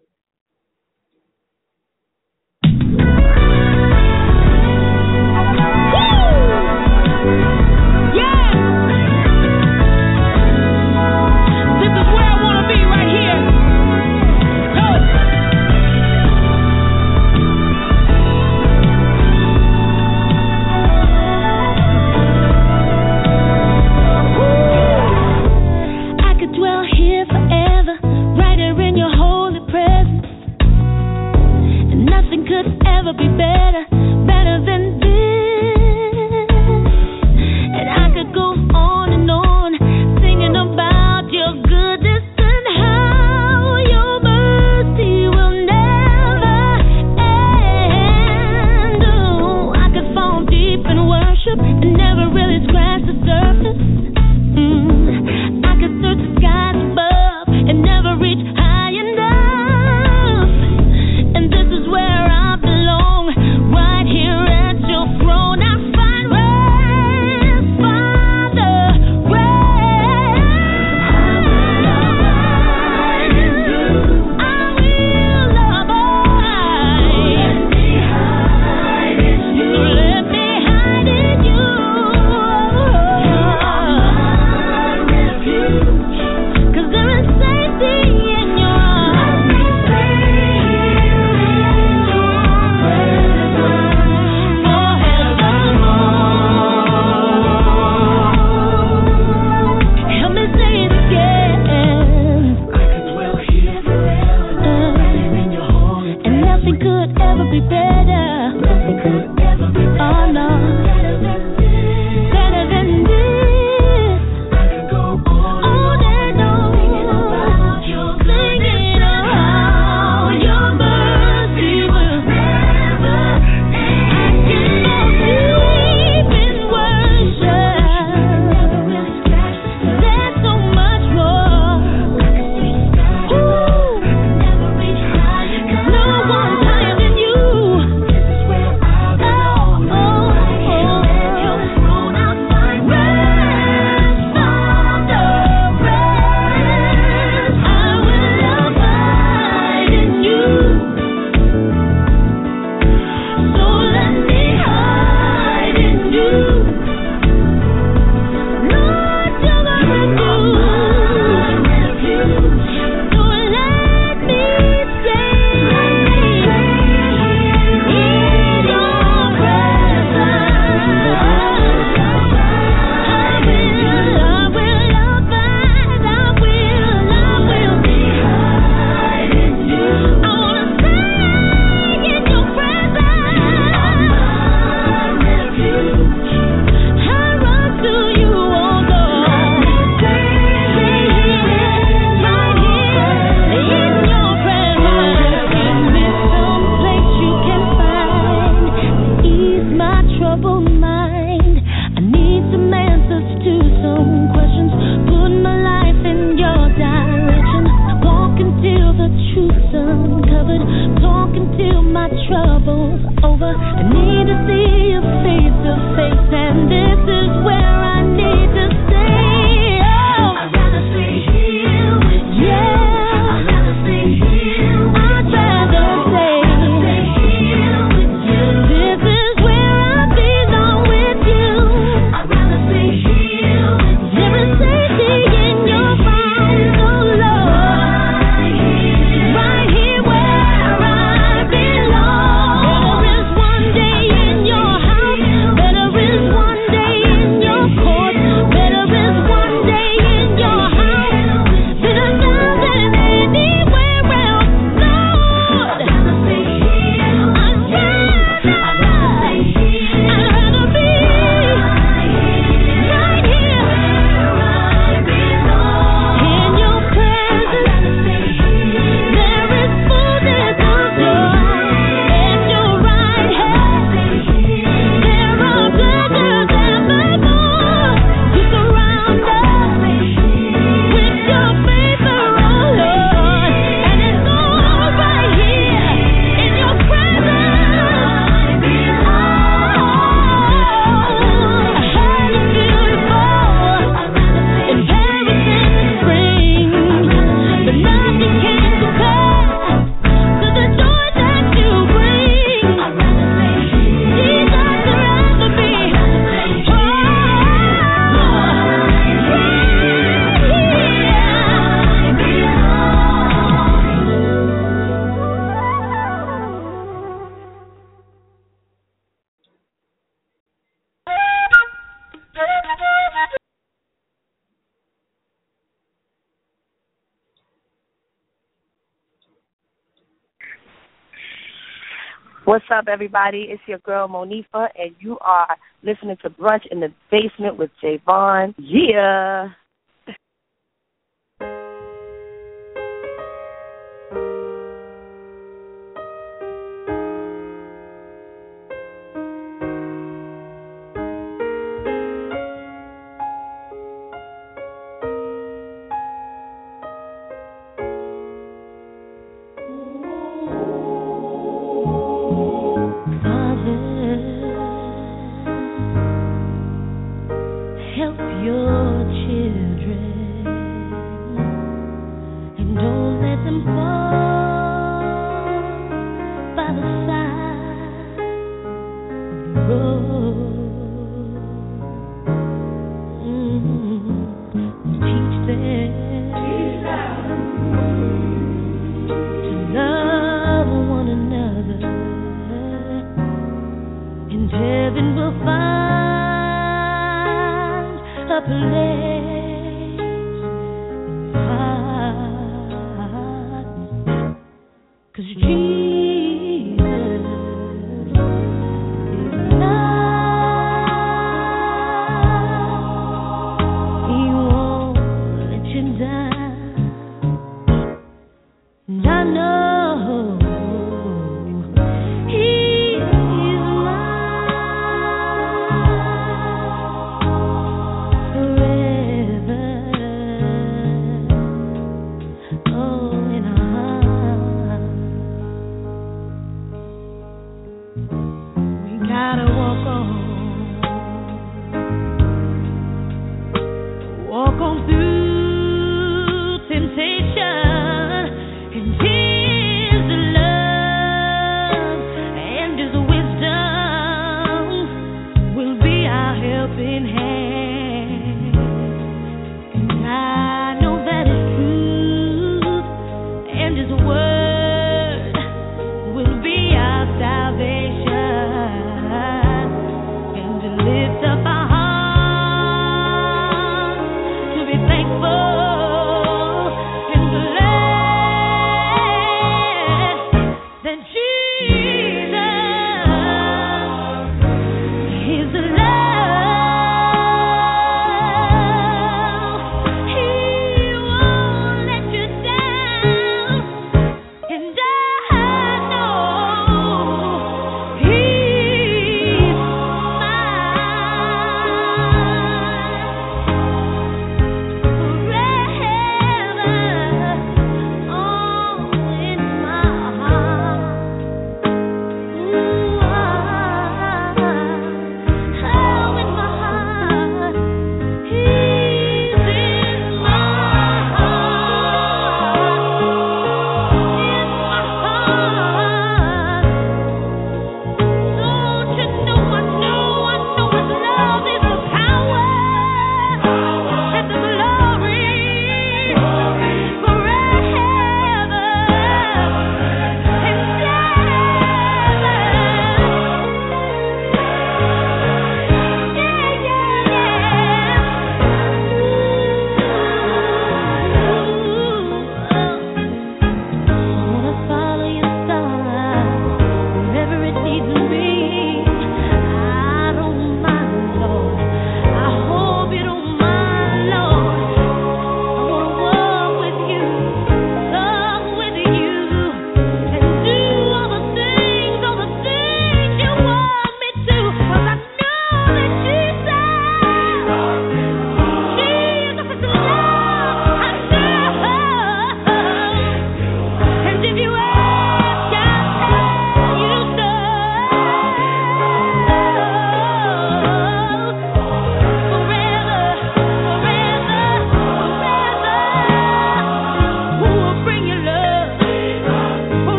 [332.70, 333.46] up, everybody?
[333.48, 338.54] It's your girl Monifa, and you are listening to Brunch in the Basement with JaVonne.
[338.58, 339.48] Yeah.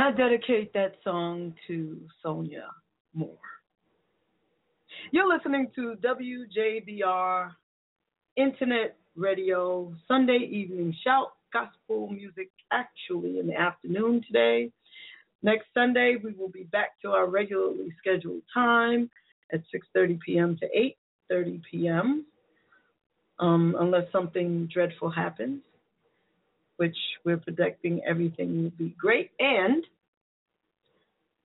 [0.00, 2.68] And I dedicate that song to Sonia
[3.12, 3.36] Moore.
[5.12, 7.50] You're listening to WJBR
[8.34, 14.72] Internet Radio Sunday Evening Shout Gospel Music, actually in the afternoon today.
[15.42, 19.10] Next Sunday, we will be back to our regularly scheduled time
[19.52, 19.60] at
[19.94, 20.56] 6:30 p.m.
[20.62, 20.94] to
[21.30, 22.24] 8:30 p.m.
[23.38, 25.60] Um, unless something dreadful happens,
[26.80, 26.96] which
[27.26, 29.30] we're predicting everything will be great.
[29.38, 29.84] And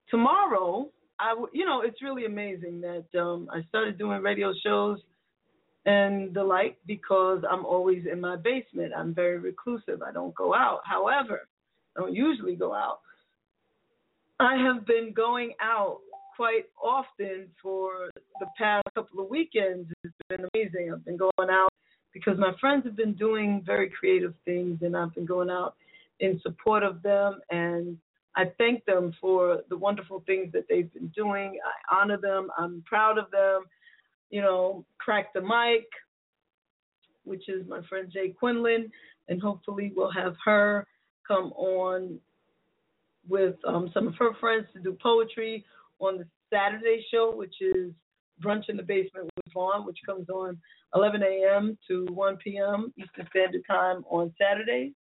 [0.09, 0.87] tomorrow,
[1.19, 4.99] I w- you know it's really amazing that um, I started doing radio shows
[5.85, 8.93] and the like because I'm always in my basement.
[8.97, 10.01] I'm very reclusive.
[10.01, 10.79] I don't go out.
[10.85, 11.41] However,
[11.97, 12.99] I don't usually go out.
[14.39, 15.99] I have been going out
[16.37, 18.09] quite often for
[18.39, 19.91] the past couple of weekends.
[20.05, 20.93] It's been amazing.
[20.93, 21.73] I've been going out
[22.15, 25.75] because my friends have been doing very creative things, and I've been going out
[26.21, 27.41] in support of them.
[27.49, 27.97] And
[28.37, 31.59] I thank them for the wonderful things that they've been doing.
[31.91, 32.47] I honor them.
[32.57, 33.65] I'm proud of them.
[34.29, 35.87] You know, crack the mic,
[37.25, 38.89] which is my friend Jay Quinlan,
[39.27, 40.87] and hopefully we'll have her
[41.27, 42.17] come on
[43.27, 45.65] with um, some of her friends to do poetry
[45.99, 47.91] on the Saturday show, which is
[48.43, 50.57] Brunch in the Basement with Vaughn, which comes on
[50.93, 51.77] 11 a.m.
[51.87, 52.93] to 1 p.m.
[52.97, 54.93] Eastern Standard Time on Saturdays.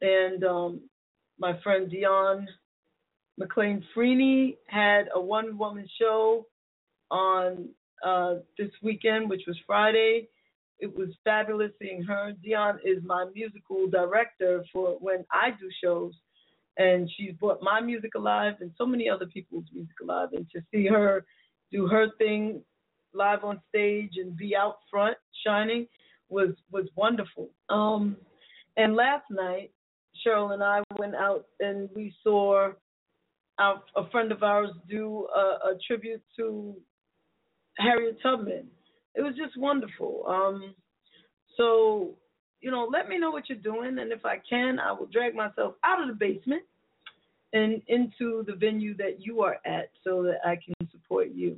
[0.00, 0.80] And um,
[1.38, 2.46] my friend Dion
[3.38, 6.46] McLean Freeney had a one woman show
[7.10, 7.68] on
[8.04, 10.28] uh, this weekend, which was Friday.
[10.78, 12.32] It was fabulous seeing her.
[12.42, 16.12] Dion is my musical director for when I do shows,
[16.76, 20.28] and she's brought my music alive and so many other people's music alive.
[20.32, 21.24] And to see her
[21.74, 22.62] do her thing
[23.12, 25.86] live on stage and be out front shining
[26.28, 27.50] was was wonderful.
[27.68, 28.16] Um,
[28.76, 29.70] and last night,
[30.24, 32.70] Cheryl and I went out and we saw
[33.58, 36.74] our, a friend of ours do a, a tribute to
[37.78, 38.66] Harriet Tubman.
[39.14, 40.24] It was just wonderful.
[40.28, 40.74] Um,
[41.56, 42.14] so,
[42.60, 45.36] you know, let me know what you're doing, and if I can, I will drag
[45.36, 46.62] myself out of the basement
[47.54, 51.56] and into the venue that you are at so that I can support you.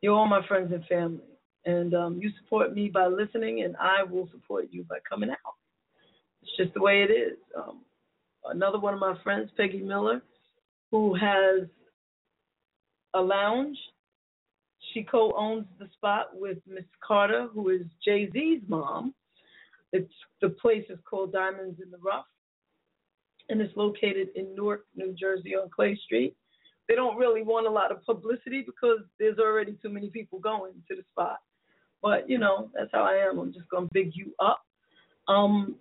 [0.00, 1.24] You're all my friends and family.
[1.66, 5.36] And um, you support me by listening, and I will support you by coming out.
[6.42, 7.36] It's just the way it is.
[7.54, 7.80] Um,
[8.46, 10.22] another one of my friends, Peggy Miller,
[10.90, 11.68] who has
[13.12, 13.76] a lounge.
[14.94, 19.12] She co owns the spot with Miss Carter, who is Jay Z's mom.
[19.92, 22.24] It's the place is called Diamonds in the Rough,
[23.50, 26.36] and it's located in Newark, New Jersey, on Clay Street.
[26.88, 30.72] They don't really want a lot of publicity because there's already too many people going
[30.88, 31.38] to the spot.
[32.02, 33.38] But you know, that's how I am.
[33.38, 34.62] I'm just gonna big you up.
[35.28, 35.76] Um,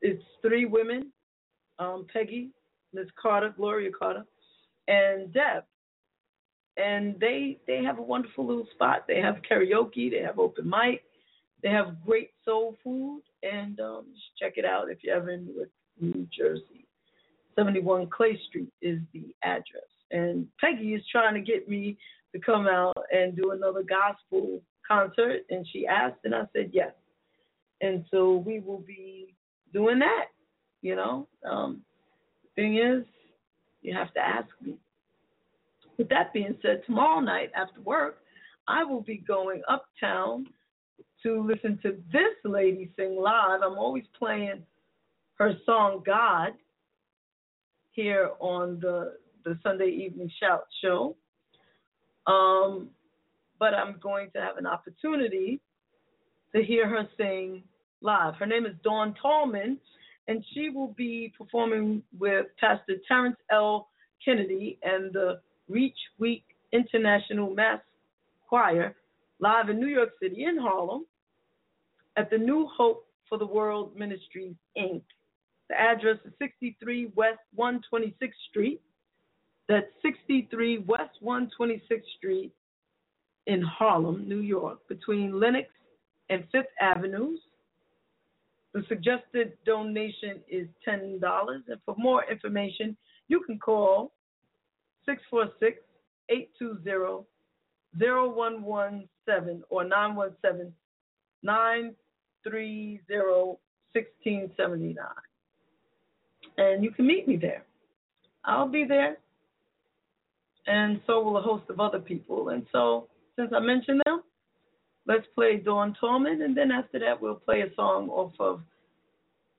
[0.00, 1.12] it's three women,
[1.78, 2.50] um, Peggy,
[2.92, 4.24] Miss Carter, Gloria Carter,
[4.88, 5.64] and Deb.
[6.76, 9.04] And they they have a wonderful little spot.
[9.06, 11.04] They have karaoke, they have open mic,
[11.62, 15.48] they have great soul food, and um, just check it out if you're ever in
[16.00, 16.83] New Jersey.
[17.56, 19.84] 71 Clay Street is the address.
[20.10, 21.96] And Peggy is trying to get me
[22.32, 26.92] to come out and do another gospel concert, and she asked, and I said yes.
[27.80, 29.34] And so we will be
[29.72, 30.26] doing that.
[30.82, 31.80] You know, um,
[32.56, 33.04] thing is,
[33.82, 34.76] you have to ask me.
[35.96, 38.18] With that being said, tomorrow night after work,
[38.66, 40.46] I will be going uptown
[41.22, 43.60] to listen to this lady sing live.
[43.62, 44.62] I'm always playing
[45.38, 46.52] her song God
[47.94, 49.14] here on the
[49.44, 51.16] the Sunday evening shout show.
[52.26, 52.88] Um,
[53.58, 55.60] but I'm going to have an opportunity
[56.54, 57.62] to hear her sing
[58.00, 58.34] live.
[58.36, 59.78] Her name is Dawn Tallman,
[60.28, 63.88] and she will be performing with Pastor Terrence L.
[64.24, 67.80] Kennedy and the Reach Week International Mass
[68.48, 68.94] Choir
[69.40, 71.04] live in New York City in Harlem
[72.16, 75.02] at the New Hope for the World Ministries, Inc.
[75.68, 78.80] The address is 63 West 126th Street.
[79.68, 82.52] That's 63 West 126th Street
[83.46, 85.68] in Harlem, New York, between Lenox
[86.28, 87.40] and Fifth Avenues.
[88.72, 91.20] The suggested donation is $10.
[91.22, 92.96] And for more information,
[93.28, 94.12] you can call
[95.06, 95.80] 646
[96.28, 97.26] 820
[97.96, 100.72] 0117 or 917
[101.42, 103.00] 930
[103.92, 105.06] 1679.
[106.56, 107.64] And you can meet me there.
[108.44, 109.18] I'll be there.
[110.66, 112.50] And so will a host of other people.
[112.50, 114.22] And so, since I mentioned them,
[115.06, 116.42] let's play Dawn Tallman.
[116.42, 118.60] And then after that, we'll play a song off of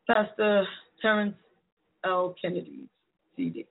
[0.07, 0.65] Pastor
[1.01, 1.35] Terrence
[2.05, 2.35] L.
[2.41, 2.87] Kennedy's
[3.35, 3.65] CD.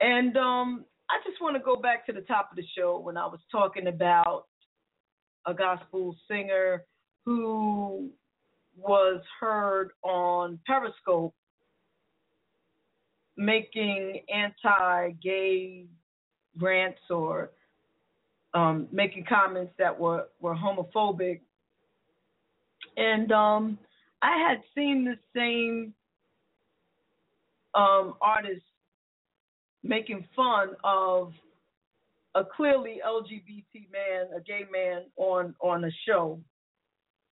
[0.00, 3.16] And um, I just want to go back to the top of the show when
[3.16, 4.46] I was talking about
[5.46, 6.84] a gospel singer
[7.24, 8.10] who
[8.76, 11.34] was heard on Periscope
[13.36, 15.86] making anti-gay
[16.60, 17.50] rants or
[18.54, 21.40] um, making comments that were, were homophobic.
[22.96, 23.78] And um,
[24.20, 25.94] I had seen the same
[27.74, 28.62] um, artist
[29.82, 31.32] making fun of
[32.34, 36.40] a clearly LGBT man, a gay man, on on a show,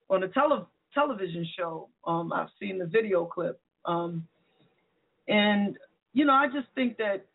[0.09, 1.89] on a tele- television show.
[2.05, 4.27] Um, I've seen the video clip, um,
[5.27, 5.77] and
[6.13, 7.25] you know, I just think that.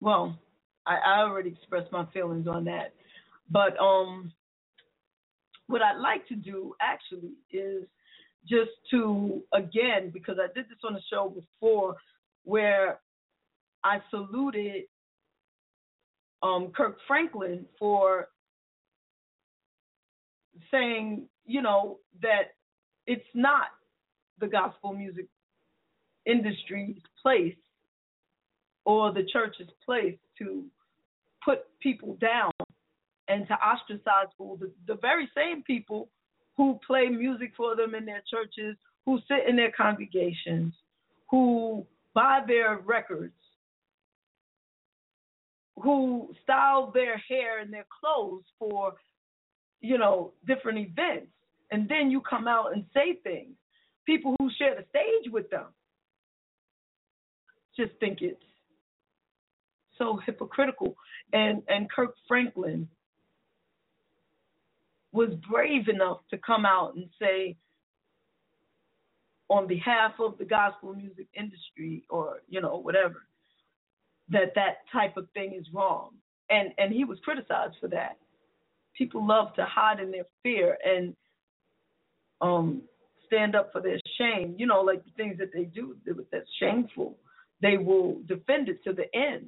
[0.00, 0.38] Well,
[0.86, 2.92] I, I already expressed my feelings on that,
[3.50, 4.32] but um,
[5.66, 7.84] what I'd like to do actually is
[8.48, 11.96] just to again because I did this on the show before
[12.44, 13.00] where
[13.84, 14.84] I saluted
[16.42, 18.28] um, Kirk Franklin for
[20.70, 22.54] saying, you know, that
[23.06, 23.68] it's not
[24.40, 25.26] the gospel music
[26.24, 27.54] industry's place
[28.84, 30.64] or the church's place to
[31.44, 32.52] put people down
[33.28, 34.56] and to ostracize people.
[34.56, 36.08] The, the very same people
[36.56, 40.72] who play music for them in their churches, who sit in their congregations,
[41.30, 43.34] who buy their records,
[45.76, 48.94] who style their hair and their clothes for,
[49.80, 51.28] you know, different events.
[51.70, 53.52] And then you come out and say things.
[54.06, 55.66] People who share the stage with them
[57.76, 58.40] just think it's
[59.98, 60.96] so hypocritical.
[61.32, 62.88] And and Kirk Franklin
[65.16, 67.56] was brave enough to come out and say
[69.48, 73.22] on behalf of the gospel music industry or you know whatever
[74.28, 76.10] that that type of thing is wrong.
[76.50, 78.18] And and he was criticized for that.
[78.96, 81.14] People love to hide in their fear and
[82.40, 82.82] um
[83.26, 84.54] stand up for their shame.
[84.58, 85.96] You know like the things that they do
[86.30, 87.16] that's shameful
[87.62, 89.46] they will defend it to the end.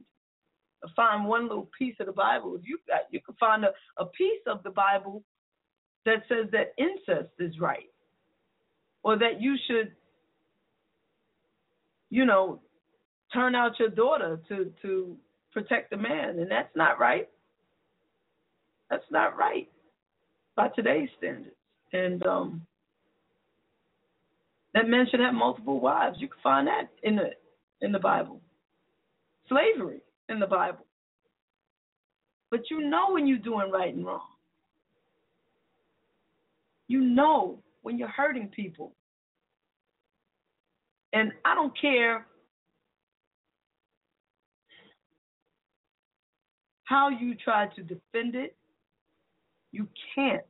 [0.97, 2.55] Find one little piece of the bible.
[2.55, 5.23] If you got you can find a, a piece of the bible
[6.05, 7.91] that says that incest is right
[9.03, 9.93] or that you should
[12.11, 12.61] you know
[13.33, 15.17] turn out your daughter to to
[15.53, 17.29] protect the man and that's not right.
[18.91, 19.69] That's not right
[20.57, 21.55] by today's standards.
[21.93, 22.63] And um
[24.75, 26.19] that men should have multiple wives.
[26.21, 27.31] You can find that in the
[27.81, 28.41] in the bible.
[29.49, 30.85] Slavery in the bible.
[32.51, 34.38] But you know when you're doing right and wrong
[36.89, 38.93] you know when you're hurting people.
[41.13, 42.27] And I don't care
[46.85, 48.57] how you try to defend it,
[49.73, 50.45] you can't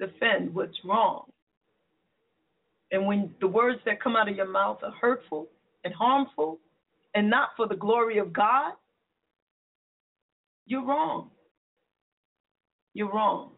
[0.00, 1.26] defend what's wrong.
[2.90, 5.48] And when the words that come out of your mouth are hurtful
[5.84, 6.58] and harmful
[7.14, 8.72] and not for the glory of God,
[10.66, 11.30] you're wrong.
[12.94, 13.52] You're wrong.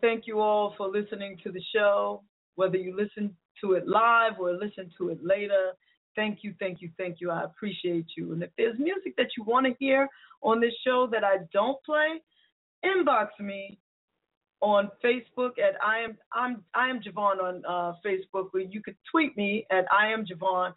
[0.00, 2.22] Thank you all for listening to the show,
[2.54, 5.72] whether you listen to it live or listen to it later.
[6.14, 7.30] Thank you, thank you, thank you.
[7.30, 8.32] I appreciate you.
[8.32, 10.08] And if there's music that you want to hear
[10.42, 12.20] on this show that I don't play,
[12.84, 13.78] inbox me
[14.60, 18.96] on Facebook at I am I'm I am JaVonne on uh, Facebook, where you could
[19.10, 20.72] tweet me at I am JaVonne.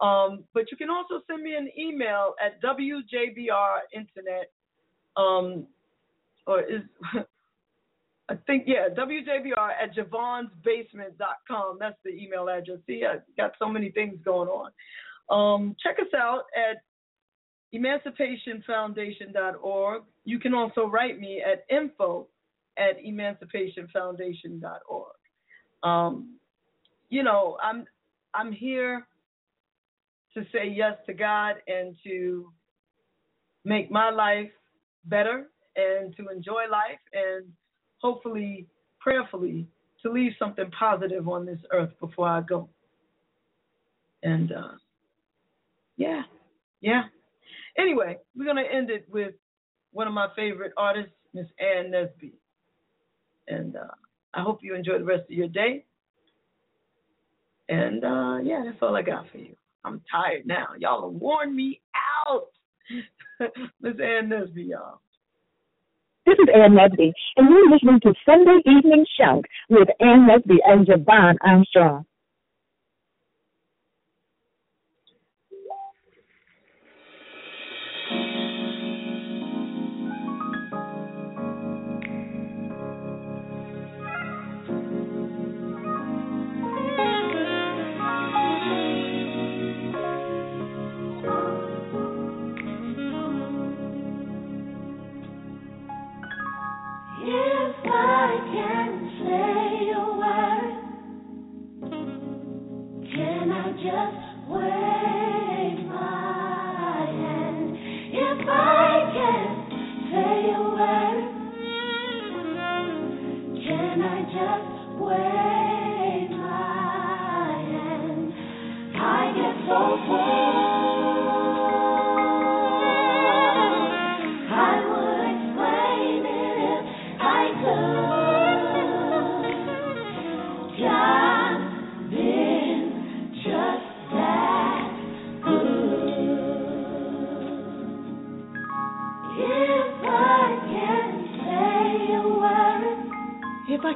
[0.00, 4.46] Um, but you can also send me an email at wjbrinternet
[5.16, 5.66] um,
[6.46, 6.82] or is
[8.30, 11.78] I think yeah, WJBR at javonsbasement.com.
[11.80, 12.78] That's the email address.
[12.86, 14.70] See, I got so many things going on.
[15.28, 16.76] Um, check us out at
[17.74, 20.02] emancipationfoundation.org.
[20.24, 22.28] You can also write me at info
[22.78, 25.16] at emancipationfoundation.org.
[25.82, 26.38] Um,
[27.08, 27.84] you know, I'm
[28.32, 29.08] I'm here
[30.34, 32.52] to say yes to God and to
[33.64, 34.52] make my life
[35.04, 37.52] better and to enjoy life and
[38.00, 38.66] hopefully,
[38.98, 39.66] prayerfully,
[40.02, 42.68] to leave something positive on this earth before I go.
[44.22, 44.72] And uh,
[45.96, 46.22] yeah,
[46.80, 47.04] yeah.
[47.78, 49.34] Anyway, we're gonna end it with
[49.92, 52.32] one of my favorite artists, Miss Ann Nesby.
[53.48, 53.94] And uh,
[54.34, 55.84] I hope you enjoy the rest of your day.
[57.68, 59.54] And uh, yeah, that's all I got for you.
[59.84, 60.68] I'm tired now.
[60.78, 61.80] Y'all have worn me
[62.28, 62.48] out.
[63.80, 65.00] Miss Ann Nesby, y'all.
[66.30, 70.86] This is Ann Nesby, and you're listening to Sunday Evening Shout with Ann Nesby and
[70.86, 72.06] JaVonne Armstrong.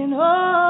[0.00, 0.69] like an